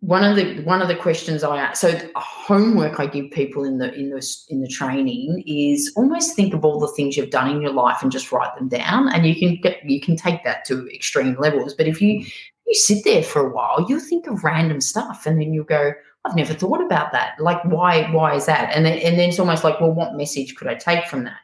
One 0.00 0.24
of 0.24 0.36
the 0.36 0.60
one 0.62 0.82
of 0.82 0.88
the 0.88 0.94
questions 0.94 1.42
I 1.42 1.56
ask, 1.56 1.80
so 1.80 1.98
homework 2.16 3.00
I 3.00 3.06
give 3.06 3.30
people 3.30 3.64
in 3.64 3.78
the 3.78 3.94
in 3.94 4.10
the 4.10 4.36
in 4.50 4.60
the 4.60 4.68
training 4.68 5.42
is 5.46 5.90
almost 5.96 6.36
think 6.36 6.52
of 6.52 6.66
all 6.66 6.78
the 6.78 6.88
things 6.88 7.16
you've 7.16 7.30
done 7.30 7.50
in 7.50 7.62
your 7.62 7.72
life 7.72 8.02
and 8.02 8.12
just 8.12 8.30
write 8.30 8.54
them 8.56 8.68
down. 8.68 9.08
And 9.08 9.26
you 9.26 9.34
can 9.34 9.58
get 9.62 9.82
you 9.88 10.02
can 10.02 10.16
take 10.16 10.44
that 10.44 10.66
to 10.66 10.86
extreme 10.94 11.34
levels. 11.38 11.72
But 11.72 11.88
if 11.88 12.02
you 12.02 12.26
you 12.66 12.74
sit 12.74 13.04
there 13.04 13.22
for 13.22 13.46
a 13.46 13.52
while, 13.52 13.86
you'll 13.88 14.00
think 14.00 14.26
of 14.26 14.44
random 14.44 14.80
stuff 14.80 15.26
and 15.26 15.40
then 15.40 15.52
you'll 15.52 15.64
go, 15.64 15.92
I've 16.24 16.36
never 16.36 16.54
thought 16.54 16.84
about 16.84 17.12
that. 17.12 17.38
Like, 17.38 17.64
why, 17.64 18.10
why 18.10 18.34
is 18.34 18.46
that? 18.46 18.74
And 18.74 18.84
then, 18.84 18.98
and 18.98 19.18
then 19.18 19.28
it's 19.28 19.38
almost 19.38 19.62
like, 19.62 19.80
well, 19.80 19.92
what 19.92 20.16
message 20.16 20.56
could 20.56 20.66
I 20.66 20.74
take 20.74 21.06
from 21.06 21.24
that? 21.24 21.38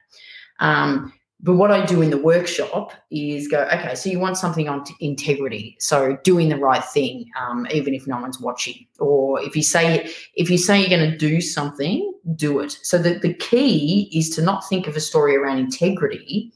Um, 0.58 1.12
but 1.44 1.54
what 1.54 1.72
I 1.72 1.84
do 1.84 2.02
in 2.02 2.10
the 2.10 2.18
workshop 2.18 2.92
is 3.10 3.48
go, 3.48 3.68
okay, 3.72 3.96
so 3.96 4.08
you 4.08 4.20
want 4.20 4.36
something 4.36 4.68
on 4.68 4.84
t- 4.84 4.94
integrity. 5.00 5.76
So 5.80 6.16
doing 6.22 6.48
the 6.48 6.56
right 6.56 6.84
thing, 6.84 7.28
um, 7.40 7.66
even 7.72 7.94
if 7.94 8.06
no 8.06 8.20
one's 8.20 8.40
watching. 8.40 8.86
Or 9.00 9.40
if 9.42 9.56
you 9.56 9.62
say, 9.64 10.08
if 10.36 10.48
you 10.48 10.58
say 10.58 10.80
you're 10.80 10.88
going 10.88 11.10
to 11.10 11.16
do 11.16 11.40
something, 11.40 12.12
do 12.36 12.60
it. 12.60 12.78
So 12.82 12.96
the, 12.96 13.18
the 13.18 13.34
key 13.34 14.08
is 14.12 14.30
to 14.30 14.42
not 14.42 14.68
think 14.68 14.86
of 14.86 14.94
a 14.94 15.00
story 15.00 15.36
around 15.36 15.58
integrity. 15.58 16.52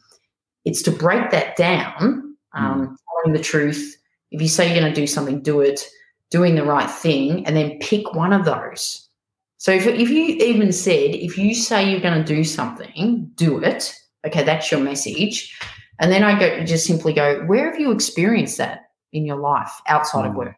It's 0.65 0.83
to 0.83 0.93
break 0.93 1.31
that 1.31 1.57
down, 1.57 2.37
um, 2.53 2.81
mm. 2.81 2.97
telling 3.25 3.37
the 3.37 3.43
truth, 3.43 3.97
if 4.31 4.41
you 4.41 4.49
say 4.49 4.67
you're 4.67 4.81
going 4.81 4.93
to 4.93 5.01
do 5.01 5.07
something, 5.07 5.43
do 5.43 5.61
it, 5.61 5.87
doing 6.31 6.55
the 6.55 6.65
right 6.65 6.91
thing, 6.91 7.47
and 7.47 7.57
then 7.57 7.79
pick 7.81 8.15
one 8.15 8.33
of 8.33 8.45
those. 8.45 9.09
So 9.59 9.73
if, 9.73 9.87
if 9.87 10.11
you 10.11 10.25
even 10.25 10.73
said, 10.73 11.15
if 11.15 11.39
you 11.39 11.55
say 11.55 11.91
you're 11.91 12.01
going 12.01 12.23
to 12.23 12.35
do 12.35 12.45
something, 12.45 13.31
do 13.35 13.59
it. 13.59 13.95
Okay, 14.27 14.43
that's 14.43 14.71
your 14.71 14.81
message. 14.81 15.57
And 15.99 16.13
then 16.13 16.23
I 16.23 16.39
go 16.39 16.65
just 16.65 16.87
simply 16.87 17.13
go, 17.13 17.43
where 17.45 17.71
have 17.71 17.81
you 17.81 17.91
experienced 17.91 18.59
that 18.59 18.91
in 19.13 19.25
your 19.25 19.39
life 19.39 19.73
outside 19.89 20.25
mm. 20.25 20.31
of 20.31 20.35
work? 20.35 20.57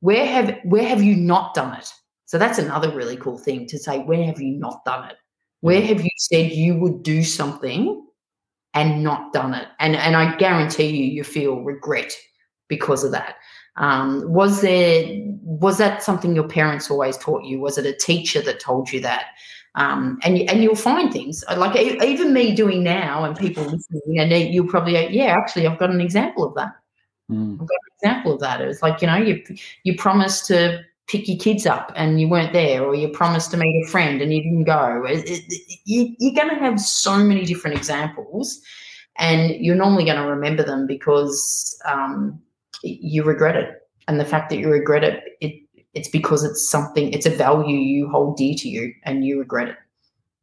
Where 0.00 0.26
have 0.26 0.58
where 0.64 0.86
have 0.86 1.02
you 1.02 1.16
not 1.16 1.54
done 1.54 1.78
it? 1.78 1.92
So 2.26 2.38
that's 2.38 2.58
another 2.58 2.90
really 2.94 3.16
cool 3.16 3.38
thing 3.38 3.66
to 3.68 3.78
say, 3.78 4.00
where 4.00 4.24
have 4.24 4.40
you 4.40 4.58
not 4.58 4.84
done 4.84 5.08
it? 5.10 5.16
Where 5.60 5.80
mm. 5.80 5.86
have 5.86 6.00
you 6.02 6.10
said 6.16 6.52
you 6.52 6.76
would 6.78 7.02
do 7.02 7.22
something 7.22 8.04
and 8.74 9.04
not 9.04 9.32
done 9.32 9.54
it? 9.54 9.68
And 9.78 9.94
and 9.94 10.16
I 10.16 10.36
guarantee 10.36 10.88
you 10.88 11.04
you 11.04 11.24
feel 11.24 11.60
regret 11.60 12.12
because 12.76 13.04
of 13.04 13.12
that. 13.12 13.36
Um, 13.76 14.22
was 14.32 14.60
there 14.60 15.04
was 15.42 15.78
that 15.78 16.02
something 16.02 16.34
your 16.34 16.48
parents 16.48 16.90
always 16.90 17.16
taught 17.16 17.44
you? 17.44 17.60
Was 17.60 17.78
it 17.78 17.86
a 17.86 17.92
teacher 17.92 18.40
that 18.42 18.60
told 18.60 18.92
you 18.92 19.00
that? 19.00 19.26
Um, 19.76 20.18
and 20.22 20.38
and 20.48 20.62
you'll 20.62 20.76
find 20.76 21.12
things 21.12 21.42
uh, 21.48 21.56
like 21.56 21.76
even 21.76 22.32
me 22.32 22.54
doing 22.54 22.84
now, 22.84 23.24
and 23.24 23.36
people 23.36 23.64
listening, 23.64 24.20
and 24.20 24.54
you'll 24.54 24.68
probably 24.68 24.92
go, 24.92 25.00
yeah, 25.00 25.34
actually, 25.36 25.66
I've 25.66 25.78
got 25.78 25.90
an 25.90 26.00
example 26.00 26.44
of 26.44 26.54
that. 26.54 26.72
Mm. 27.30 27.54
I've 27.54 27.66
got 27.66 27.78
an 27.86 27.92
example 28.00 28.34
of 28.34 28.40
that. 28.40 28.60
It's 28.60 28.82
like 28.82 29.02
you 29.02 29.08
know, 29.08 29.16
you 29.16 29.42
you 29.82 29.96
promised 29.96 30.46
to 30.46 30.84
pick 31.06 31.28
your 31.28 31.38
kids 31.38 31.66
up 31.66 31.92
and 31.96 32.20
you 32.20 32.28
weren't 32.28 32.52
there, 32.52 32.84
or 32.84 32.94
you 32.94 33.08
promised 33.08 33.50
to 33.50 33.56
meet 33.56 33.84
a 33.84 33.90
friend 33.90 34.22
and 34.22 34.32
you 34.32 34.42
didn't 34.42 34.64
go. 34.64 35.04
It, 35.06 35.28
it, 35.28 35.62
you, 35.84 36.14
you're 36.18 36.34
going 36.34 36.54
to 36.54 36.64
have 36.64 36.80
so 36.80 37.18
many 37.18 37.44
different 37.44 37.76
examples, 37.76 38.62
and 39.18 39.50
you're 39.56 39.74
normally 39.74 40.04
going 40.04 40.22
to 40.22 40.28
remember 40.28 40.62
them 40.62 40.86
because 40.86 41.76
um, 41.84 42.40
you 42.84 43.22
regret 43.24 43.56
it. 43.56 43.88
And 44.06 44.20
the 44.20 44.24
fact 44.24 44.50
that 44.50 44.58
you 44.58 44.68
regret 44.70 45.04
it, 45.04 45.22
it 45.40 45.54
it's 45.94 46.08
because 46.08 46.44
it's 46.44 46.68
something, 46.68 47.12
it's 47.12 47.26
a 47.26 47.30
value 47.30 47.76
you 47.76 48.08
hold 48.08 48.36
dear 48.36 48.54
to 48.56 48.68
you 48.68 48.92
and 49.04 49.24
you 49.24 49.38
regret 49.38 49.68
it. 49.68 49.76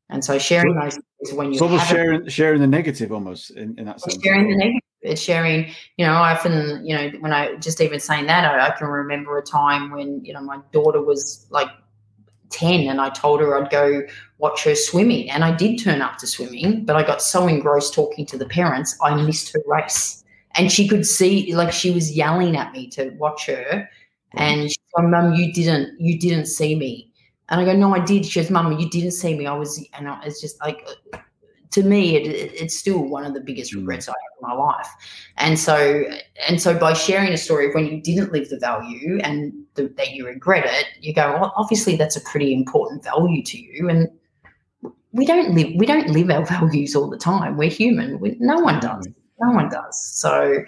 And 0.10 0.23
so 0.23 0.38
sharing 0.39 0.75
those 0.75 0.99
is 1.21 1.34
when 1.34 1.51
you 1.51 1.60
so 1.60 1.65
almost 1.65 1.88
sharing 1.88 2.27
sharing 2.27 2.60
the 2.60 2.67
negative 2.67 3.12
almost 3.12 3.51
in, 3.51 3.77
in 3.77 3.86
that 3.86 4.01
sense. 4.01 4.21
Sharing 4.21 4.49
the 4.49 4.58
negative. 4.58 4.82
It's 5.04 5.21
sharing, 5.21 5.71
you 5.97 6.06
know, 6.06 6.13
I 6.13 6.34
often, 6.34 6.86
you 6.86 6.95
know, 6.95 7.10
when 7.21 7.34
I 7.34 7.56
just 7.56 7.82
even 7.82 7.99
saying 7.99 8.27
that, 8.27 8.45
I, 8.45 8.67
I 8.67 8.71
can 8.71 8.88
remember 8.88 9.38
a 9.39 9.43
time 9.43 9.89
when, 9.89 10.23
you 10.23 10.32
know, 10.32 10.41
my 10.41 10.60
daughter 10.71 11.01
was 11.01 11.47
like 11.49 11.69
10 12.51 12.88
and 12.88 13.01
I 13.01 13.10
told 13.10 13.39
her 13.39 13.58
I'd 13.58 13.71
go 13.71 14.04
watch 14.38 14.63
her 14.65 14.75
swimming. 14.75 15.32
And 15.32 15.43
I 15.43 15.56
did 15.56 15.77
turn 15.77 16.01
up 16.01 16.17
to 16.19 16.27
swimming, 16.27 16.86
but 16.86 16.95
I 16.95 17.04
got 17.04 17.21
so 17.21 17.47
engrossed 17.47 17.95
talking 17.95 18.27
to 18.27 18.38
the 18.38 18.45
parents, 18.45 18.95
I 19.01 19.15
missed 19.15 19.51
her 19.54 19.62
race. 19.65 20.21
And 20.56 20.72
she 20.72 20.88
could 20.88 21.06
see, 21.06 21.54
like, 21.56 21.72
she 21.72 21.92
was 21.92 22.12
yelling 22.12 22.58
at 22.58 22.74
me 22.74 22.90
to 22.92 23.10
watch 23.12 23.46
her. 23.48 23.90
And 24.34 24.70
she 24.70 24.78
said, 24.96 25.06
Mum, 25.06 25.34
you 25.34 25.52
didn't, 25.54 26.00
you 26.00 26.18
didn't 26.20 26.46
see 26.46 26.76
me. 26.76 27.12
And 27.50 27.60
I 27.60 27.66
go, 27.66 27.74
No, 27.76 27.94
I 27.94 28.00
did. 28.00 28.26
She 28.26 28.40
goes, 28.40 28.50
Mum, 28.50 28.78
you 28.80 28.90
didn't 28.90 29.12
see 29.12 29.38
me. 29.38 29.46
I 29.46 29.54
was, 29.54 29.86
and 29.94 30.08
I, 30.08 30.22
it's 30.24 30.40
just 30.40 30.60
like, 30.62 30.88
to 31.72 31.84
me, 31.84 32.16
it, 32.16 32.28
it, 32.28 32.54
it's 32.54 32.78
still 32.78 33.00
one 33.00 33.26
of 33.26 33.34
the 33.34 33.40
biggest 33.40 33.74
Mm. 33.74 33.78
regrets 33.80 34.08
I 34.08 34.12
have 34.12 34.52
in 34.52 34.58
my 34.58 34.64
life. 34.64 34.88
And 35.38 35.58
so, 35.58 36.04
and 36.48 36.62
so, 36.62 36.78
by 36.78 36.94
sharing 36.94 37.34
a 37.34 37.38
story 37.38 37.68
of 37.68 37.74
when 37.74 37.88
you 37.88 38.02
didn't 38.02 38.32
live 38.32 38.50
the 38.50 38.60
value 38.60 39.20
and 39.24 39.54
the, 39.76 39.88
that 39.98 40.12
you 40.12 40.26
regret 40.26 40.66
it, 40.66 40.86
you 41.00 41.14
go, 41.14 41.34
well, 41.34 41.54
obviously 41.56 41.96
that's 41.96 42.16
a 42.16 42.22
pretty 42.22 42.54
important 42.54 43.04
value 43.04 43.44
to 43.44 43.58
you. 43.58 43.90
And 43.90 44.10
we 45.14 45.26
don't 45.26 45.54
live, 45.56 45.74
we 45.76 45.86
don't 45.86 46.10
live 46.10 46.30
our 46.30 46.46
values 46.60 46.96
all 46.96 47.10
the 47.10 47.18
time. 47.18 47.58
We're 47.58 47.70
human. 47.70 48.20
We, 48.20 48.38
no 48.40 48.60
one 48.60 48.80
does. 48.80 49.08
No 49.41 49.51
one 49.51 49.69
does. 49.69 50.04
So, 50.04 50.63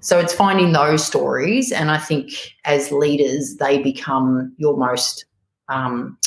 so 0.00 0.18
it's 0.18 0.34
finding 0.34 0.72
those 0.72 1.04
stories, 1.04 1.72
and 1.72 1.90
I 1.90 1.98
think 1.98 2.30
as 2.64 2.92
leaders, 2.92 3.56
they 3.56 3.82
become 3.82 4.54
your 4.58 4.76
most 4.76 5.24
um, 5.68 6.18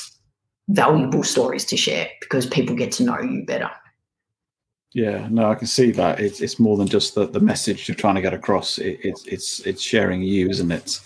valuable 0.70 1.24
stories 1.24 1.66
to 1.66 1.78
share 1.78 2.08
because 2.20 2.46
people 2.46 2.76
get 2.76 2.92
to 2.94 3.04
know 3.04 3.20
you 3.20 3.46
better. 3.46 3.70
Yeah, 4.94 5.28
no, 5.32 5.50
I 5.50 5.56
can 5.56 5.68
see 5.68 5.92
that. 5.92 6.20
It's 6.20 6.40
it's 6.40 6.60
more 6.60 6.78
than 6.78 6.88
just 6.88 7.16
the, 7.16 7.26
the 7.26 7.40
message 7.40 7.88
you're 7.88 7.96
trying 7.96 8.16
to 8.16 8.22
get 8.22 8.34
across. 8.34 8.78
It, 8.78 9.00
it's 9.04 9.26
it's 9.26 9.60
it's 9.62 9.82
sharing 9.82 10.22
you, 10.22 10.50
isn't 10.50 10.72
it? 10.72 11.00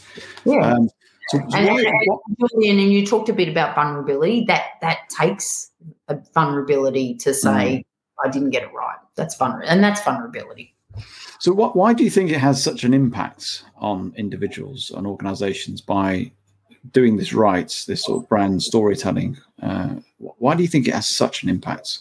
Yeah. 0.44 0.74
Um, 0.74 0.90
so, 1.30 1.40
so 1.50 1.58
And, 1.58 1.70
and, 1.70 2.20
Julian, 2.52 2.80
and 2.80 2.92
you 2.92 3.06
talked 3.06 3.30
a 3.30 3.34
bit 3.34 3.48
about 3.48 3.76
vulnerability. 3.76 4.44
That 4.46 4.72
that 4.82 5.10
takes 5.10 5.72
a 6.10 6.18
vulnerability 6.34 7.16
to 7.16 7.34
say 7.34 7.86
I 8.24 8.30
didn't 8.30 8.50
get 8.50 8.64
it 8.64 8.74
right. 8.74 8.98
That's 9.16 9.38
vulnerable, 9.38 9.70
and 9.70 9.82
that's 9.82 10.04
vulnerability. 10.04 10.76
So, 11.40 11.54
what, 11.54 11.76
why 11.76 11.94
do 11.94 12.04
you 12.04 12.10
think 12.10 12.32
it 12.32 12.40
has 12.40 12.64
such 12.64 12.84
an 12.84 12.94
impact 12.94 13.64
on 13.78 14.14
individuals 14.18 14.92
and 14.96 15.06
organizations 15.06 15.82
by 15.82 16.32
doing 16.92 17.18
this 17.18 17.34
right, 17.34 17.68
this 17.88 18.04
sort 18.04 18.24
of 18.24 18.30
brand 18.30 18.64
storytelling? 18.64 19.38
Uh, 19.62 19.96
why 20.18 20.56
do 20.56 20.64
you 20.64 20.70
think 20.70 20.88
it 20.88 20.94
has 20.94 21.08
such 21.08 21.44
an 21.44 21.50
impact? 21.50 22.00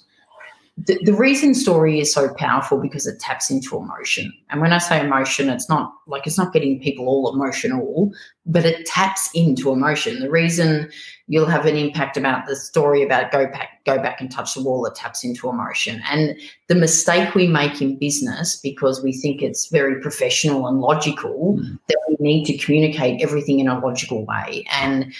The, 0.78 0.98
the 1.04 1.14
reason 1.14 1.54
story 1.54 2.00
is 2.00 2.12
so 2.12 2.32
powerful 2.34 2.78
because 2.78 3.06
it 3.06 3.18
taps 3.18 3.50
into 3.50 3.78
emotion. 3.78 4.30
And 4.50 4.60
when 4.60 4.74
I 4.74 4.78
say 4.78 5.00
emotion, 5.00 5.48
it's 5.48 5.70
not 5.70 5.90
like 6.06 6.26
it's 6.26 6.36
not 6.36 6.52
getting 6.52 6.80
people 6.80 7.08
all 7.08 7.32
emotional, 7.32 8.12
but 8.44 8.66
it 8.66 8.84
taps 8.84 9.30
into 9.34 9.72
emotion. 9.72 10.20
The 10.20 10.30
reason 10.30 10.90
you'll 11.28 11.46
have 11.46 11.64
an 11.64 11.76
impact 11.76 12.18
about 12.18 12.46
the 12.46 12.54
story 12.54 13.02
about 13.02 13.32
go 13.32 13.46
back, 13.46 13.84
go 13.86 13.96
back 13.96 14.20
and 14.20 14.30
touch 14.30 14.52
the 14.52 14.62
wall, 14.62 14.84
it 14.84 14.94
taps 14.94 15.24
into 15.24 15.48
emotion. 15.48 16.02
And 16.10 16.38
the 16.68 16.74
mistake 16.74 17.34
we 17.34 17.48
make 17.48 17.80
in 17.80 17.98
business 17.98 18.56
because 18.56 19.02
we 19.02 19.14
think 19.14 19.40
it's 19.40 19.68
very 19.68 20.00
professional 20.02 20.66
and 20.66 20.80
logical 20.80 21.56
Mm. 21.56 21.78
that 21.88 21.98
we 22.08 22.16
need 22.20 22.44
to 22.44 22.58
communicate 22.58 23.22
everything 23.22 23.60
in 23.60 23.68
a 23.68 23.78
logical 23.78 24.26
way. 24.26 24.64
And 24.70 25.12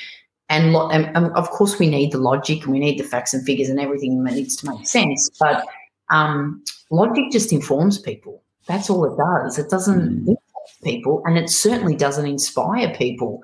and, 0.49 0.73
lo- 0.73 0.89
and, 0.91 1.07
and 1.17 1.27
of 1.37 1.51
course 1.51 1.79
we 1.79 1.89
need 1.89 2.13
the 2.13 2.19
logic 2.19 2.63
and 2.65 2.73
we 2.73 2.79
need 2.79 2.99
the 2.99 3.05
facts 3.05 3.35
and 3.35 3.45
figures 3.45 3.69
and 3.69 3.81
everything 3.81 4.23
that 4.25 4.35
needs 4.35 4.57
to 4.57 4.71
make 4.71 4.87
sense 4.87 5.29
but 5.41 5.65
um, 6.11 6.63
logic 6.91 7.25
just 7.33 7.53
informs 7.53 7.99
people 7.99 8.43
that's 8.67 8.89
all 8.91 9.05
it 9.05 9.17
does 9.17 9.59
it 9.59 9.69
doesn't 9.71 10.27
Mm. 10.27 10.37
people 10.83 11.23
and 11.27 11.39
it 11.39 11.49
certainly 11.49 11.95
doesn't 11.95 12.27
inspire 12.27 12.93
people 12.95 13.43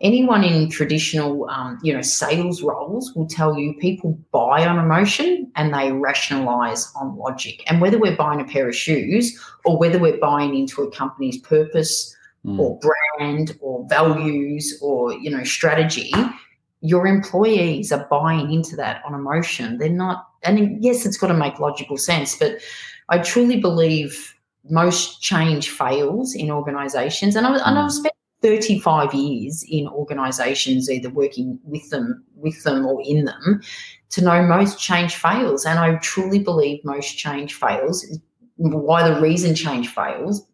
anyone 0.00 0.42
in 0.42 0.68
traditional 0.68 1.48
um, 1.48 1.78
you 1.82 1.92
know 1.94 2.02
sales 2.02 2.62
roles 2.62 3.12
will 3.14 3.26
tell 3.28 3.56
you 3.58 3.74
people 3.80 4.18
buy 4.32 4.66
on 4.66 4.78
emotion 4.78 5.50
and 5.54 5.72
they 5.72 5.92
rationalize 5.92 6.92
on 6.96 7.16
logic 7.16 7.62
and 7.68 7.80
whether 7.80 7.96
we're 7.98 8.16
buying 8.16 8.40
a 8.40 8.44
pair 8.44 8.68
of 8.68 8.74
shoes 8.74 9.40
or 9.64 9.78
whether 9.78 9.98
we're 10.00 10.18
buying 10.18 10.54
into 10.56 10.82
a 10.82 10.90
company's 10.90 11.38
purpose 11.38 12.10
Mm. 12.46 12.58
or 12.58 12.78
brand 12.80 13.56
or 13.62 13.86
values 13.88 14.78
or 14.82 15.14
you 15.14 15.30
know 15.30 15.42
strategy 15.44 16.12
your 16.84 17.06
employees 17.06 17.90
are 17.90 18.06
buying 18.10 18.52
into 18.52 18.76
that 18.76 19.02
on 19.06 19.14
emotion 19.14 19.78
they're 19.78 19.88
not 19.88 20.28
and 20.42 20.84
yes 20.84 21.06
it's 21.06 21.16
got 21.16 21.28
to 21.28 21.34
make 21.34 21.58
logical 21.58 21.96
sense 21.96 22.36
but 22.36 22.58
i 23.08 23.18
truly 23.18 23.58
believe 23.58 24.34
most 24.70 25.22
change 25.22 25.70
fails 25.70 26.34
in 26.34 26.50
organizations 26.50 27.36
and, 27.36 27.46
I, 27.46 27.52
and 27.52 27.78
i've 27.78 27.90
mm. 27.90 27.92
spent 27.92 28.14
35 28.42 29.14
years 29.14 29.64
in 29.66 29.88
organizations 29.88 30.90
either 30.90 31.08
working 31.08 31.58
with 31.64 31.88
them 31.88 32.22
with 32.36 32.62
them 32.64 32.84
or 32.84 33.02
in 33.02 33.24
them 33.24 33.62
to 34.10 34.22
know 34.22 34.42
most 34.42 34.78
change 34.78 35.16
fails 35.16 35.64
and 35.64 35.78
i 35.78 35.96
truly 35.96 36.38
believe 36.38 36.84
most 36.84 37.16
change 37.16 37.54
fails 37.54 38.06
why 38.56 39.08
the 39.08 39.18
reason 39.20 39.54
change 39.54 39.88
fails 39.88 40.46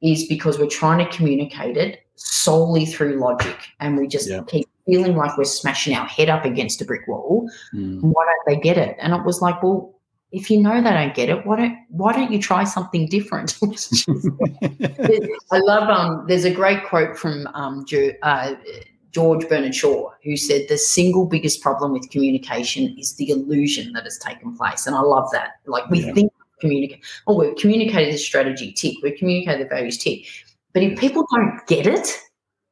is 0.00 0.26
because 0.28 0.58
we're 0.58 0.66
trying 0.66 1.04
to 1.04 1.16
communicate 1.16 1.76
it 1.76 2.00
solely 2.14 2.86
through 2.86 3.20
logic 3.20 3.56
and 3.80 3.98
we 3.98 4.08
just 4.08 4.28
Yeah. 4.28 4.42
keep 4.46 4.66
feeling 4.88 5.14
like 5.16 5.36
we're 5.36 5.44
smashing 5.44 5.94
our 5.94 6.06
head 6.06 6.28
up 6.30 6.44
against 6.44 6.80
a 6.80 6.84
brick 6.84 7.06
wall 7.06 7.48
Mm. 7.74 8.00
why 8.00 8.24
don't 8.24 8.46
they 8.46 8.60
get 8.68 8.78
it? 8.78 8.96
And 9.00 9.12
it 9.12 9.24
was 9.24 9.40
like 9.42 9.62
well 9.62 9.94
if 10.32 10.50
you 10.50 10.60
know 10.60 10.74
they 10.82 10.90
don't 10.90 11.14
get 11.14 11.28
it 11.28 11.46
why 11.46 11.56
don't 11.56 11.76
why 11.90 12.12
don't 12.12 12.32
you 12.32 12.40
try 12.40 12.64
something 12.64 13.06
different? 13.08 13.58
I 15.52 15.58
love 15.58 15.88
um 15.88 16.24
there's 16.28 16.44
a 16.44 16.50
great 16.60 16.84
quote 16.86 17.16
from 17.18 17.46
um 17.54 17.84
uh, 18.22 18.54
george 19.10 19.48
bernard 19.48 19.74
shaw 19.74 20.10
who 20.24 20.36
said 20.36 20.66
the 20.68 20.76
single 20.78 21.26
biggest 21.26 21.62
problem 21.62 21.92
with 21.92 22.08
communication 22.10 22.94
is 22.98 23.14
the 23.16 23.30
illusion 23.30 23.92
that 23.94 24.04
has 24.04 24.18
taken 24.18 24.56
place. 24.56 24.86
And 24.86 24.94
i 24.96 25.00
love 25.00 25.28
that. 25.32 25.52
Like 25.66 25.88
we 25.90 26.00
Yeah. 26.00 26.12
think 26.14 26.32
communicate 26.60 27.04
oh 27.26 27.36
we're 27.36 27.54
communicating 27.54 28.12
the 28.12 28.18
strategy 28.18 28.72
tick 28.72 28.96
we're 29.02 29.16
communicating 29.16 29.62
the 29.62 29.68
values 29.68 29.98
tick. 29.98 30.26
But 30.74 30.82
if 30.82 30.98
people 30.98 31.24
don't 31.34 31.64
get 31.66 31.86
it 31.86 32.18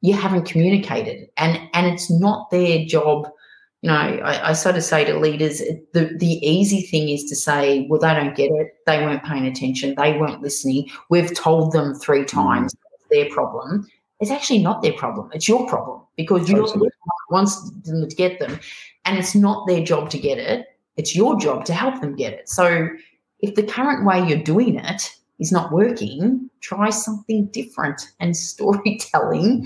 you 0.01 0.13
haven't 0.13 0.45
communicated. 0.45 1.29
And 1.37 1.59
and 1.73 1.87
it's 1.87 2.09
not 2.11 2.49
their 2.51 2.85
job. 2.85 3.29
You 3.83 3.91
know 3.91 3.95
i, 3.95 4.49
I 4.49 4.53
sort 4.53 4.75
of 4.75 4.83
say 4.83 5.05
to 5.05 5.19
leaders 5.19 5.59
the, 5.93 6.11
the 6.17 6.39
easy 6.43 6.81
thing 6.81 7.09
is 7.09 7.25
to 7.25 7.35
say 7.35 7.85
well 7.89 7.99
they 7.99 8.13
don't 8.13 8.35
get 8.35 8.51
it. 8.51 8.73
They 8.85 8.99
weren't 9.05 9.23
paying 9.23 9.45
attention. 9.45 9.95
They 9.95 10.17
weren't 10.17 10.41
listening. 10.41 10.89
We've 11.09 11.33
told 11.33 11.73
them 11.73 11.93
three 11.93 12.23
mm. 12.23 12.27
times 12.27 12.75
it's 12.93 13.03
their 13.11 13.29
problem. 13.29 13.87
It's 14.19 14.31
actually 14.31 14.63
not 14.63 14.81
their 14.81 14.93
problem. 14.93 15.29
It's 15.33 15.47
your 15.47 15.67
problem 15.67 16.01
because 16.15 16.49
you're 16.49 16.61
the 16.61 16.67
Totally. 16.67 16.79
one 16.79 16.91
who 17.29 17.35
wants 17.35 17.71
them 17.81 18.09
to 18.09 18.15
get 18.15 18.39
them. 18.39 18.59
And 19.05 19.17
it's 19.17 19.35
not 19.35 19.67
their 19.67 19.83
job 19.83 20.09
to 20.09 20.17
get 20.17 20.39
it. 20.39 20.65
It's 20.95 21.15
your 21.15 21.39
job 21.39 21.65
to 21.65 21.73
help 21.73 22.01
them 22.01 22.15
get 22.15 22.33
it. 22.33 22.49
So 22.49 22.89
if 23.39 23.53
the 23.53 23.63
current 23.63 24.05
way 24.05 24.27
you're 24.27 24.39
doing 24.43 24.79
it 24.79 25.15
is 25.39 25.51
not 25.51 25.71
working 25.71 26.49
try 26.61 26.89
something 26.89 27.45
different 27.47 28.01
and 28.19 28.35
storytelling 28.51 29.65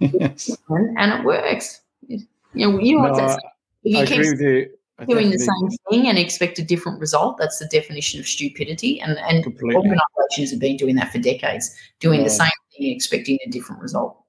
yes. 0.00 0.50
and, 0.68 0.98
and 0.98 1.12
it 1.20 1.24
works. 1.24 1.80
You 2.08 2.18
know, 2.54 2.78
you 2.80 2.96
know 2.96 3.02
No, 3.02 3.10
what 3.10 3.16
that's 3.18 3.34
I- 3.34 3.48
if 3.84 3.96
I 3.96 4.06
keep 4.06 4.18
agree 4.18 4.30
with 4.30 4.40
you. 4.40 4.70
I 4.98 5.04
doing 5.06 5.30
the 5.30 5.38
same 5.38 5.78
thing 5.88 6.08
and 6.08 6.18
expect 6.18 6.58
a 6.58 6.62
different 6.62 7.00
result, 7.00 7.38
that's 7.38 7.58
the 7.58 7.66
definition 7.68 8.20
of 8.20 8.26
stupidity. 8.28 9.00
And 9.00 9.16
and 9.18 9.42
Completely. 9.42 9.76
organizations 9.76 10.50
have 10.50 10.60
been 10.60 10.76
doing 10.76 10.96
that 10.96 11.10
for 11.10 11.18
decades, 11.18 11.74
doing 12.00 12.22
the 12.22 12.28
same 12.28 12.50
thing 12.76 12.86
and 12.88 12.94
expecting 12.96 13.38
a 13.46 13.50
different 13.50 13.80
result. 13.80 14.22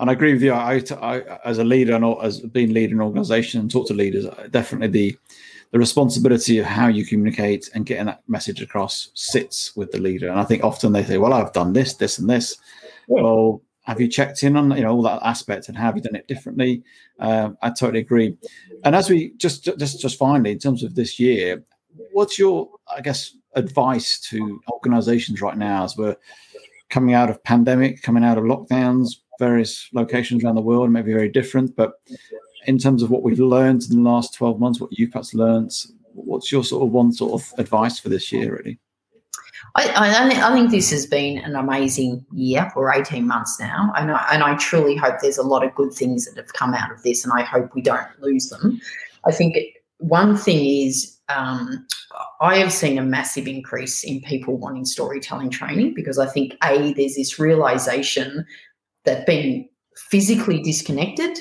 And 0.00 0.10
I 0.10 0.14
agree 0.14 0.32
with 0.32 0.42
you. 0.42 0.52
I, 0.52 0.82
I 1.00 1.20
as 1.44 1.58
a 1.58 1.64
leader 1.64 1.94
and 1.94 2.04
al- 2.04 2.20
as 2.22 2.40
being 2.40 2.72
leader 2.72 2.94
in 2.94 3.00
an 3.00 3.06
organization 3.06 3.60
and 3.60 3.70
talk 3.70 3.86
to 3.88 3.94
leaders, 3.94 4.26
definitely 4.50 4.88
the 4.88 5.18
the 5.70 5.78
responsibility 5.78 6.58
of 6.58 6.66
how 6.66 6.88
you 6.88 7.04
communicate 7.04 7.68
and 7.74 7.86
getting 7.86 8.06
that 8.06 8.22
message 8.26 8.62
across 8.62 9.10
sits 9.14 9.76
with 9.76 9.90
the 9.92 10.00
leader. 10.00 10.28
And 10.28 10.40
I 10.40 10.44
think 10.44 10.64
often 10.64 10.92
they 10.92 11.04
say, 11.04 11.18
"Well, 11.18 11.34
I've 11.34 11.52
done 11.52 11.72
this, 11.72 11.94
this, 11.94 12.18
and 12.18 12.28
this." 12.28 12.56
Yeah. 13.08 13.22
Well, 13.22 13.62
have 13.82 14.00
you 14.00 14.08
checked 14.08 14.42
in 14.42 14.56
on 14.56 14.70
you 14.76 14.82
know 14.82 14.92
all 14.92 15.02
that 15.02 15.22
aspect 15.22 15.68
and 15.68 15.76
have 15.76 15.96
you 15.96 16.02
done 16.02 16.14
it 16.14 16.28
differently? 16.28 16.82
Um, 17.18 17.56
I 17.62 17.70
totally 17.70 18.00
agree. 18.00 18.36
And 18.84 18.94
as 18.94 19.10
we 19.10 19.32
just 19.36 19.64
just 19.64 20.00
just 20.00 20.18
finally, 20.18 20.52
in 20.52 20.58
terms 20.58 20.82
of 20.82 20.94
this 20.94 21.18
year, 21.18 21.64
what's 22.12 22.38
your 22.38 22.68
I 22.94 23.00
guess 23.00 23.34
advice 23.54 24.20
to 24.20 24.60
organisations 24.70 25.40
right 25.40 25.56
now 25.56 25.84
as 25.84 25.96
we're 25.96 26.16
coming 26.90 27.14
out 27.14 27.30
of 27.30 27.42
pandemic, 27.44 28.02
coming 28.02 28.24
out 28.24 28.38
of 28.38 28.44
lockdowns, 28.44 29.16
various 29.38 29.88
locations 29.92 30.44
around 30.44 30.56
the 30.56 30.60
world, 30.60 30.90
maybe 30.90 31.12
very 31.12 31.28
different. 31.28 31.74
But 31.76 31.94
in 32.66 32.78
terms 32.78 33.02
of 33.02 33.10
what 33.10 33.22
we've 33.22 33.40
learned 33.40 33.84
in 33.90 34.02
the 34.02 34.10
last 34.10 34.34
12 34.34 34.58
months, 34.58 34.80
what 34.80 34.90
you've 34.92 35.12
perhaps 35.12 35.34
learned, 35.34 35.72
what's 36.12 36.50
your 36.50 36.64
sort 36.64 36.82
of 36.84 36.90
one 36.90 37.12
sort 37.12 37.40
of 37.40 37.58
advice 37.58 37.98
for 37.98 38.08
this 38.08 38.32
year, 38.32 38.56
really? 38.56 38.78
I, 39.76 39.88
I, 39.88 40.50
I 40.50 40.52
think- 40.52 40.70
this 40.70 40.90
has 40.90 41.06
been 41.06 41.38
an 41.38 41.56
amazing 41.56 42.24
year 42.32 42.70
or 42.74 42.92
18 42.92 43.26
months 43.26 43.58
now. 43.60 43.92
And 43.96 44.10
I, 44.10 44.26
and 44.32 44.42
I 44.42 44.56
truly 44.56 44.96
hope 44.96 45.16
there's 45.20 45.38
a 45.38 45.42
lot 45.42 45.64
of 45.64 45.74
good 45.74 45.92
things 45.92 46.26
that 46.26 46.36
have 46.36 46.52
come 46.52 46.74
out 46.74 46.90
of 46.90 47.02
this, 47.02 47.24
and 47.24 47.32
I 47.32 47.42
hope 47.42 47.74
we 47.74 47.82
don't 47.82 48.06
lose 48.20 48.48
them. 48.48 48.80
I 49.26 49.32
think 49.32 49.56
it, 49.56 49.74
one 49.98 50.36
thing 50.36 50.64
is 50.86 51.18
um, 51.28 51.86
I 52.40 52.56
have 52.58 52.72
seen 52.72 52.98
a 52.98 53.02
massive 53.02 53.46
increase 53.46 54.04
in 54.04 54.20
people 54.22 54.56
wanting 54.56 54.84
storytelling 54.84 55.50
training 55.50 55.94
because 55.94 56.18
I 56.18 56.26
think, 56.26 56.54
A, 56.64 56.92
there's 56.94 57.16
this 57.16 57.38
realization 57.38 58.46
that 59.04 59.26
being 59.26 59.68
physically 60.10 60.62
disconnected 60.62 61.38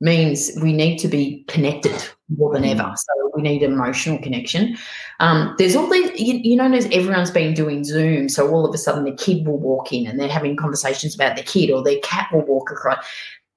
means 0.00 0.50
we 0.62 0.72
need 0.72 0.98
to 0.98 1.08
be 1.08 1.44
connected 1.48 1.94
more 2.36 2.52
than 2.52 2.64
ever. 2.64 2.92
So 2.94 3.30
we 3.34 3.42
need 3.42 3.62
emotional 3.62 4.18
connection. 4.18 4.76
Um, 5.20 5.54
there's 5.58 5.76
all 5.76 5.88
these, 5.88 6.10
you, 6.20 6.40
you 6.42 6.56
know, 6.56 6.64
everyone's 6.64 7.30
been 7.30 7.54
doing 7.54 7.84
Zoom. 7.84 8.28
So 8.28 8.50
all 8.50 8.66
of 8.66 8.74
a 8.74 8.78
sudden 8.78 9.04
the 9.04 9.12
kid 9.12 9.46
will 9.46 9.58
walk 9.58 9.92
in 9.92 10.06
and 10.06 10.20
they're 10.20 10.28
having 10.28 10.56
conversations 10.56 11.14
about 11.14 11.36
the 11.36 11.42
kid 11.42 11.70
or 11.70 11.82
their 11.82 12.00
cat 12.00 12.28
will 12.32 12.44
walk 12.44 12.70
across. 12.70 13.04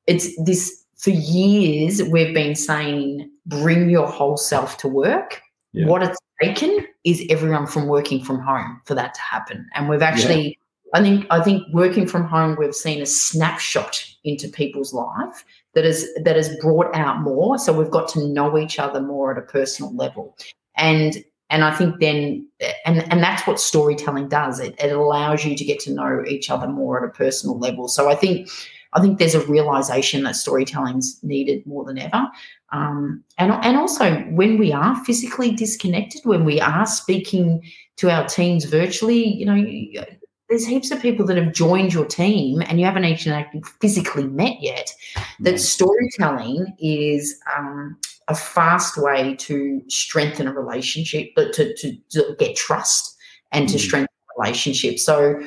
It's 0.07 0.29
this, 0.43 0.85
for 0.97 1.11
years, 1.11 2.03
we've 2.03 2.33
been 2.33 2.55
saying, 2.55 3.29
bring 3.45 3.89
your 3.89 4.07
whole 4.07 4.37
self 4.37 4.77
to 4.77 4.87
work. 4.87 5.41
Yeah. 5.73 5.87
What 5.87 6.03
it's 6.03 6.17
taken 6.41 6.85
is 7.03 7.23
everyone 7.29 7.67
from 7.67 7.87
working 7.87 8.23
from 8.23 8.39
home 8.39 8.81
for 8.85 8.95
that 8.95 9.13
to 9.13 9.21
happen. 9.21 9.67
And 9.75 9.89
we've 9.89 10.01
actually, 10.01 10.47
yeah. 10.47 10.99
I 10.99 11.01
think, 11.01 11.25
I 11.29 11.41
think 11.41 11.63
working 11.73 12.07
from 12.07 12.25
home, 12.25 12.55
we've 12.57 12.73
seen 12.73 13.01
a 13.01 13.05
snapshot 13.05 14.05
into 14.23 14.47
people's 14.47 14.93
life 14.93 15.45
that 15.79 15.87
is 15.87 16.13
that 16.23 16.35
has 16.35 16.53
brought 16.57 16.93
out 16.93 17.21
more. 17.21 17.57
So 17.57 17.71
we've 17.71 17.89
got 17.89 18.09
to 18.09 18.27
know 18.27 18.57
each 18.57 18.79
other 18.79 18.99
more 18.99 19.31
at 19.31 19.37
a 19.37 19.47
personal 19.47 19.95
level. 19.95 20.37
And 20.75 21.23
and 21.49 21.63
I 21.63 21.73
think 21.73 22.01
then 22.01 22.45
and 22.85 23.09
and 23.11 23.23
that's 23.23 23.47
what 23.47 23.61
storytelling 23.61 24.27
does. 24.27 24.59
It 24.59 24.75
it 24.77 24.91
allows 24.91 25.45
you 25.45 25.55
to 25.55 25.63
get 25.63 25.79
to 25.81 25.93
know 25.93 26.23
each 26.27 26.49
other 26.49 26.67
more 26.67 27.01
at 27.01 27.09
a 27.09 27.13
personal 27.13 27.57
level. 27.57 27.87
So 27.87 28.09
I 28.09 28.15
think 28.15 28.49
I 28.91 28.99
think 28.99 29.19
there's 29.19 29.35
a 29.35 29.45
realization 29.45 30.23
that 30.23 30.35
storytelling's 30.35 31.17
needed 31.23 31.65
more 31.65 31.85
than 31.85 31.97
ever. 31.97 32.27
Um, 32.71 33.23
and, 33.37 33.51
and 33.51 33.77
also 33.77 34.15
when 34.31 34.57
we 34.57 34.73
are 34.73 35.03
physically 35.05 35.51
disconnected, 35.51 36.21
when 36.25 36.43
we 36.43 36.59
are 36.59 36.85
speaking 36.85 37.63
to 37.97 38.11
our 38.11 38.27
teams 38.27 38.65
virtually, 38.65 39.23
you 39.23 39.45
know, 39.45 40.03
there's 40.49 40.65
heaps 40.65 40.89
of 40.91 41.01
people 41.01 41.25
that 41.27 41.37
have 41.37 41.53
joined 41.53 41.93
your 41.93 42.05
team 42.05 42.61
and 42.63 42.79
you 42.79 42.85
haven't 42.85 43.05
even 43.05 43.45
physically 43.79 44.25
met 44.25 44.57
yet. 44.59 44.91
That 45.39 45.59
storytelling 45.59 46.75
is 46.79 47.39
um, 47.55 47.97
a 48.27 48.35
fast 48.35 48.97
way 48.97 49.35
to 49.35 49.81
strengthen 49.87 50.47
a 50.47 50.53
relationship, 50.53 51.29
but 51.35 51.53
to, 51.53 51.75
to, 51.75 51.95
to 52.09 52.35
get 52.39 52.55
trust 52.55 53.15
and 53.51 53.69
to 53.69 53.77
mm. 53.77 53.79
strengthen 53.79 54.09
a 54.09 54.41
relationship. 54.41 54.97
So 54.97 55.39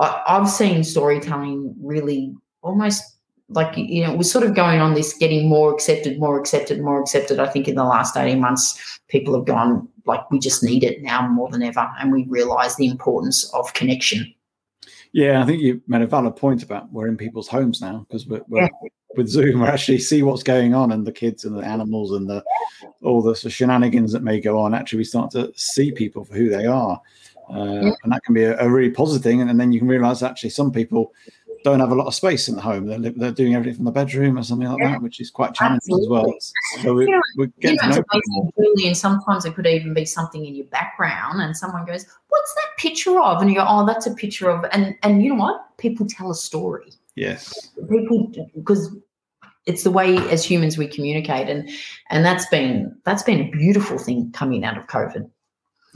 I, 0.00 0.22
I've 0.26 0.50
seen 0.50 0.82
storytelling 0.82 1.74
really 1.80 2.34
almost 2.62 3.02
like 3.50 3.76
you 3.76 4.04
know 4.04 4.14
we're 4.14 4.24
sort 4.24 4.44
of 4.44 4.54
going 4.54 4.80
on 4.80 4.92
this 4.92 5.16
getting 5.16 5.48
more 5.48 5.72
accepted 5.72 6.18
more 6.18 6.38
accepted 6.38 6.82
more 6.82 7.00
accepted 7.00 7.38
i 7.38 7.46
think 7.46 7.66
in 7.66 7.76
the 7.76 7.84
last 7.84 8.14
18 8.14 8.38
months 8.38 9.00
people 9.08 9.34
have 9.34 9.46
gone 9.46 9.88
like 10.04 10.30
we 10.30 10.38
just 10.38 10.62
need 10.62 10.84
it 10.84 11.00
now 11.02 11.26
more 11.26 11.48
than 11.48 11.62
ever 11.62 11.88
and 11.98 12.12
we 12.12 12.26
realize 12.28 12.76
the 12.76 12.86
importance 12.86 13.50
of 13.54 13.72
connection 13.72 14.34
yeah, 15.12 15.42
I 15.42 15.46
think 15.46 15.62
you 15.62 15.82
made 15.86 16.02
a 16.02 16.06
valid 16.06 16.36
point 16.36 16.62
about 16.62 16.92
we're 16.92 17.08
in 17.08 17.16
people's 17.16 17.48
homes 17.48 17.80
now 17.80 18.06
because 18.08 18.26
we're, 18.26 18.42
we're 18.48 18.62
yeah. 18.62 18.88
with 19.16 19.28
Zoom, 19.28 19.60
we 19.60 19.66
actually 19.66 19.98
see 19.98 20.22
what's 20.22 20.42
going 20.42 20.74
on 20.74 20.92
and 20.92 21.06
the 21.06 21.12
kids 21.12 21.44
and 21.44 21.56
the 21.56 21.64
animals 21.64 22.12
and 22.12 22.28
the 22.28 22.44
all 23.02 23.22
the 23.22 23.34
shenanigans 23.34 24.12
that 24.12 24.22
may 24.22 24.40
go 24.40 24.58
on. 24.58 24.74
Actually, 24.74 24.98
we 24.98 25.04
start 25.04 25.30
to 25.32 25.52
see 25.56 25.92
people 25.92 26.24
for 26.24 26.34
who 26.34 26.48
they 26.48 26.66
are, 26.66 27.00
uh, 27.50 27.64
yeah. 27.64 27.92
and 28.02 28.12
that 28.12 28.22
can 28.24 28.34
be 28.34 28.44
a, 28.44 28.58
a, 28.58 28.68
really 28.68 28.90
positive 28.90 29.22
thing. 29.22 29.40
And, 29.40 29.50
and 29.50 29.58
then 29.58 29.72
you 29.72 29.78
can 29.78 29.88
realize 29.88 30.22
actually 30.22 30.50
some 30.50 30.70
people 30.70 31.14
don't 31.64 31.80
have 31.80 31.90
a 31.90 31.94
lot 31.94 32.06
of 32.06 32.14
space 32.14 32.48
in 32.48 32.54
the 32.54 32.60
home. 32.60 32.86
They're, 32.86 33.10
they're 33.10 33.32
doing 33.32 33.54
everything 33.54 33.76
from 33.76 33.84
the 33.84 33.90
bedroom 33.90 34.38
or 34.38 34.42
something 34.42 34.68
like 34.68 34.78
yeah. 34.80 34.92
that, 34.92 35.02
which 35.02 35.20
is 35.20 35.30
quite 35.30 35.54
challenging 35.54 35.94
Absolutely. 35.94 36.06
as 36.06 36.10
well. 36.10 36.34
So 36.82 36.94
we, 36.94 37.04
you 37.04 37.10
know, 37.10 37.20
we're 37.36 37.46
getting 37.60 37.78
you 37.82 37.88
know, 37.88 38.02
to 38.02 38.52
know 38.56 38.86
and 38.86 38.96
sometimes 38.96 39.44
it 39.44 39.54
could 39.54 39.66
even 39.66 39.94
be 39.94 40.04
something 40.04 40.44
in 40.44 40.54
your 40.54 40.66
background, 40.66 41.40
and 41.40 41.56
someone 41.56 41.84
goes, 41.84 42.06
"What's 42.28 42.54
that 42.54 42.68
picture 42.78 43.20
of?" 43.20 43.40
And 43.40 43.50
you 43.50 43.56
go, 43.56 43.64
"Oh, 43.66 43.86
that's 43.86 44.06
a 44.06 44.14
picture 44.14 44.50
of." 44.50 44.64
And 44.72 44.96
and 45.02 45.22
you 45.22 45.30
know 45.30 45.40
what? 45.40 45.76
People 45.78 46.06
tell 46.06 46.30
a 46.30 46.34
story. 46.34 46.92
Yes. 47.16 47.52
People 47.90 48.32
because 48.54 48.94
it's 49.66 49.82
the 49.82 49.90
way 49.90 50.16
as 50.30 50.44
humans 50.44 50.78
we 50.78 50.86
communicate, 50.86 51.48
and 51.48 51.68
and 52.10 52.24
that's 52.24 52.46
been 52.46 52.96
that's 53.04 53.22
been 53.22 53.40
a 53.40 53.50
beautiful 53.50 53.98
thing 53.98 54.30
coming 54.32 54.64
out 54.64 54.78
of 54.78 54.86
COVID. 54.86 55.28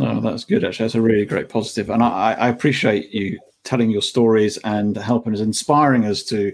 Oh, 0.01 0.21
that's 0.21 0.45
good. 0.45 0.65
Actually, 0.65 0.85
that's 0.85 0.95
a 0.95 1.01
really 1.01 1.25
great 1.25 1.49
positive, 1.49 1.91
and 1.91 2.03
I, 2.03 2.33
I 2.33 2.49
appreciate 2.49 3.11
you 3.11 3.39
telling 3.65 3.91
your 3.91 4.03
stories 4.03 4.59
and 4.65 4.97
helping 4.97 5.35
us, 5.35 5.41
inspiring 5.41 6.05
us 6.05 6.23
to 6.25 6.53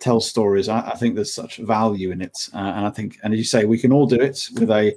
tell 0.00 0.20
stories. 0.20 0.68
I, 0.68 0.80
I 0.90 0.96
think 0.96 1.14
there's 1.14 1.34
such 1.34 1.56
value 1.58 2.10
in 2.10 2.20
it, 2.20 2.36
uh, 2.54 2.58
and 2.58 2.86
I 2.86 2.90
think, 2.90 3.18
and 3.22 3.32
as 3.32 3.38
you 3.38 3.44
say, 3.44 3.64
we 3.64 3.78
can 3.78 3.92
all 3.92 4.06
do 4.06 4.20
it 4.20 4.48
with 4.58 4.70
a 4.70 4.96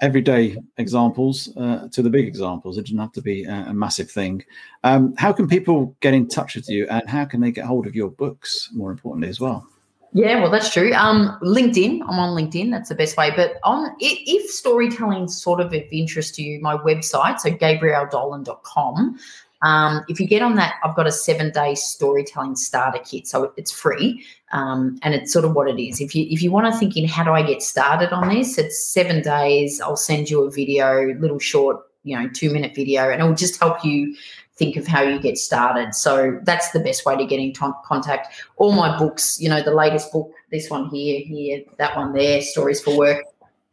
everyday 0.00 0.56
examples 0.78 1.54
uh, 1.58 1.88
to 1.92 2.02
the 2.02 2.08
big 2.08 2.26
examples. 2.26 2.78
It 2.78 2.86
doesn't 2.86 2.98
have 2.98 3.12
to 3.12 3.22
be 3.22 3.44
a, 3.44 3.66
a 3.68 3.74
massive 3.74 4.10
thing. 4.10 4.42
Um, 4.82 5.14
how 5.18 5.32
can 5.32 5.46
people 5.46 5.94
get 6.00 6.14
in 6.14 6.28
touch 6.28 6.56
with 6.56 6.68
you, 6.68 6.86
and 6.88 7.08
how 7.08 7.24
can 7.24 7.40
they 7.40 7.50
get 7.50 7.64
hold 7.64 7.86
of 7.86 7.94
your 7.94 8.10
books? 8.10 8.70
More 8.72 8.90
importantly, 8.90 9.28
as 9.28 9.40
well. 9.40 9.66
Yeah, 10.12 10.40
well, 10.40 10.50
that's 10.50 10.72
true. 10.72 10.92
Um, 10.92 11.38
LinkedIn, 11.40 12.00
I'm 12.02 12.18
on 12.18 12.36
LinkedIn. 12.36 12.70
That's 12.70 12.88
the 12.88 12.96
best 12.96 13.16
way. 13.16 13.30
But 13.34 13.60
on 13.62 13.94
if 14.00 14.50
storytelling 14.50 15.28
sort 15.28 15.60
of 15.60 15.72
of 15.72 15.84
interest 15.92 16.34
to 16.36 16.42
you, 16.42 16.60
my 16.60 16.76
website, 16.76 17.38
so 17.38 17.50
gabrielledolan.com, 17.50 19.18
um, 19.62 20.04
if 20.08 20.18
you 20.18 20.26
get 20.26 20.42
on 20.42 20.54
that, 20.56 20.76
I've 20.82 20.96
got 20.96 21.06
a 21.06 21.12
seven 21.12 21.50
day 21.50 21.74
storytelling 21.74 22.56
starter 22.56 22.98
kit, 23.04 23.26
so 23.26 23.52
it's 23.56 23.70
free, 23.70 24.24
um, 24.52 24.98
and 25.02 25.14
it's 25.14 25.32
sort 25.32 25.44
of 25.44 25.54
what 25.54 25.68
it 25.68 25.80
is. 25.80 26.00
If 26.00 26.14
you 26.14 26.26
if 26.30 26.42
you 26.42 26.50
want 26.50 26.72
to 26.72 26.78
think 26.78 26.96
in 26.96 27.06
how 27.06 27.24
do 27.24 27.32
I 27.32 27.42
get 27.42 27.62
started 27.62 28.12
on 28.12 28.28
this, 28.28 28.56
it's 28.56 28.82
seven 28.82 29.22
days. 29.22 29.80
I'll 29.80 29.96
send 29.96 30.30
you 30.30 30.44
a 30.44 30.50
video, 30.50 31.14
little 31.18 31.38
short, 31.38 31.80
you 32.04 32.18
know, 32.18 32.28
two 32.28 32.50
minute 32.50 32.74
video, 32.74 33.10
and 33.10 33.20
it 33.20 33.24
will 33.24 33.34
just 33.34 33.60
help 33.60 33.84
you 33.84 34.16
think 34.56 34.76
of 34.76 34.86
how 34.86 35.02
you 35.02 35.18
get 35.18 35.36
started. 35.38 35.94
So 35.94 36.38
that's 36.42 36.70
the 36.70 36.80
best 36.80 37.04
way 37.04 37.16
to 37.16 37.24
get 37.26 37.40
in 37.40 37.52
t- 37.52 37.66
contact. 37.84 38.28
All 38.56 38.72
my 38.72 38.96
books, 38.98 39.40
you 39.40 39.48
know, 39.48 39.62
the 39.62 39.74
latest 39.74 40.12
book, 40.12 40.30
this 40.50 40.68
one 40.68 40.88
here, 40.90 41.20
here, 41.20 41.62
that 41.78 41.96
one 41.96 42.12
there, 42.12 42.42
Stories 42.42 42.80
for 42.80 42.96
Work, 42.96 43.24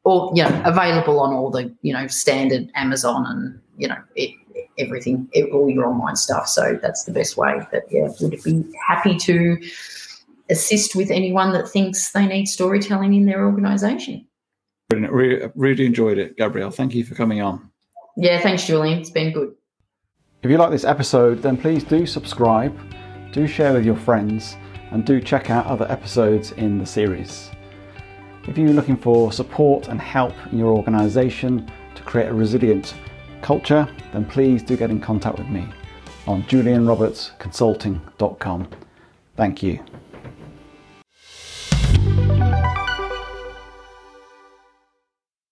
all 0.03 0.31
you 0.35 0.43
know, 0.43 0.61
available 0.65 1.19
on 1.21 1.33
all 1.33 1.49
the 1.49 1.73
you 1.81 1.93
know 1.93 2.07
standard 2.07 2.69
Amazon 2.75 3.25
and 3.25 3.61
you 3.77 3.87
know 3.87 3.97
it, 4.15 4.31
everything, 4.77 5.29
all 5.53 5.69
your 5.69 5.85
online 5.85 6.15
stuff. 6.15 6.47
So 6.47 6.77
that's 6.81 7.03
the 7.03 7.11
best 7.11 7.37
way. 7.37 7.59
But 7.71 7.83
yeah, 7.89 8.09
would 8.21 8.31
be 8.43 8.63
happy 8.87 9.17
to 9.17 9.57
assist 10.49 10.95
with 10.95 11.11
anyone 11.11 11.51
that 11.53 11.67
thinks 11.67 12.11
they 12.11 12.25
need 12.25 12.45
storytelling 12.45 13.13
in 13.13 13.25
their 13.25 13.45
organisation. 13.45 14.25
Brilliant. 14.89 15.13
Really, 15.13 15.51
really 15.55 15.85
enjoyed 15.85 16.17
it, 16.17 16.37
Gabrielle. 16.37 16.71
Thank 16.71 16.95
you 16.95 17.03
for 17.03 17.15
coming 17.15 17.41
on. 17.41 17.69
Yeah, 18.15 18.39
thanks, 18.39 18.65
Julian. 18.65 18.99
It's 18.99 19.09
been 19.09 19.33
good. 19.33 19.53
If 20.43 20.51
you 20.51 20.57
like 20.57 20.71
this 20.71 20.85
episode, 20.85 21.41
then 21.41 21.57
please 21.57 21.83
do 21.83 22.05
subscribe, 22.05 22.77
do 23.33 23.47
share 23.47 23.73
with 23.73 23.85
your 23.85 23.97
friends, 23.97 24.55
and 24.91 25.05
do 25.05 25.19
check 25.19 25.49
out 25.49 25.65
other 25.65 25.85
episodes 25.91 26.53
in 26.53 26.77
the 26.77 26.85
series. 26.85 27.51
If 28.47 28.57
you're 28.57 28.69
looking 28.69 28.95
for 28.95 29.33
support 29.33 29.89
and 29.89 29.99
help 29.99 30.33
in 30.51 30.57
your 30.57 30.71
organisation 30.71 31.69
to 31.95 32.03
create 32.03 32.29
a 32.29 32.33
resilient 32.33 32.93
culture, 33.41 33.87
then 34.13 34.25
please 34.25 34.63
do 34.63 34.77
get 34.77 34.89
in 34.89 34.99
contact 34.99 35.37
with 35.37 35.47
me 35.47 35.67
on 36.27 36.43
julianrobertsconsulting.com. 36.43 38.67
Thank 39.35 39.63
you. 39.63 39.79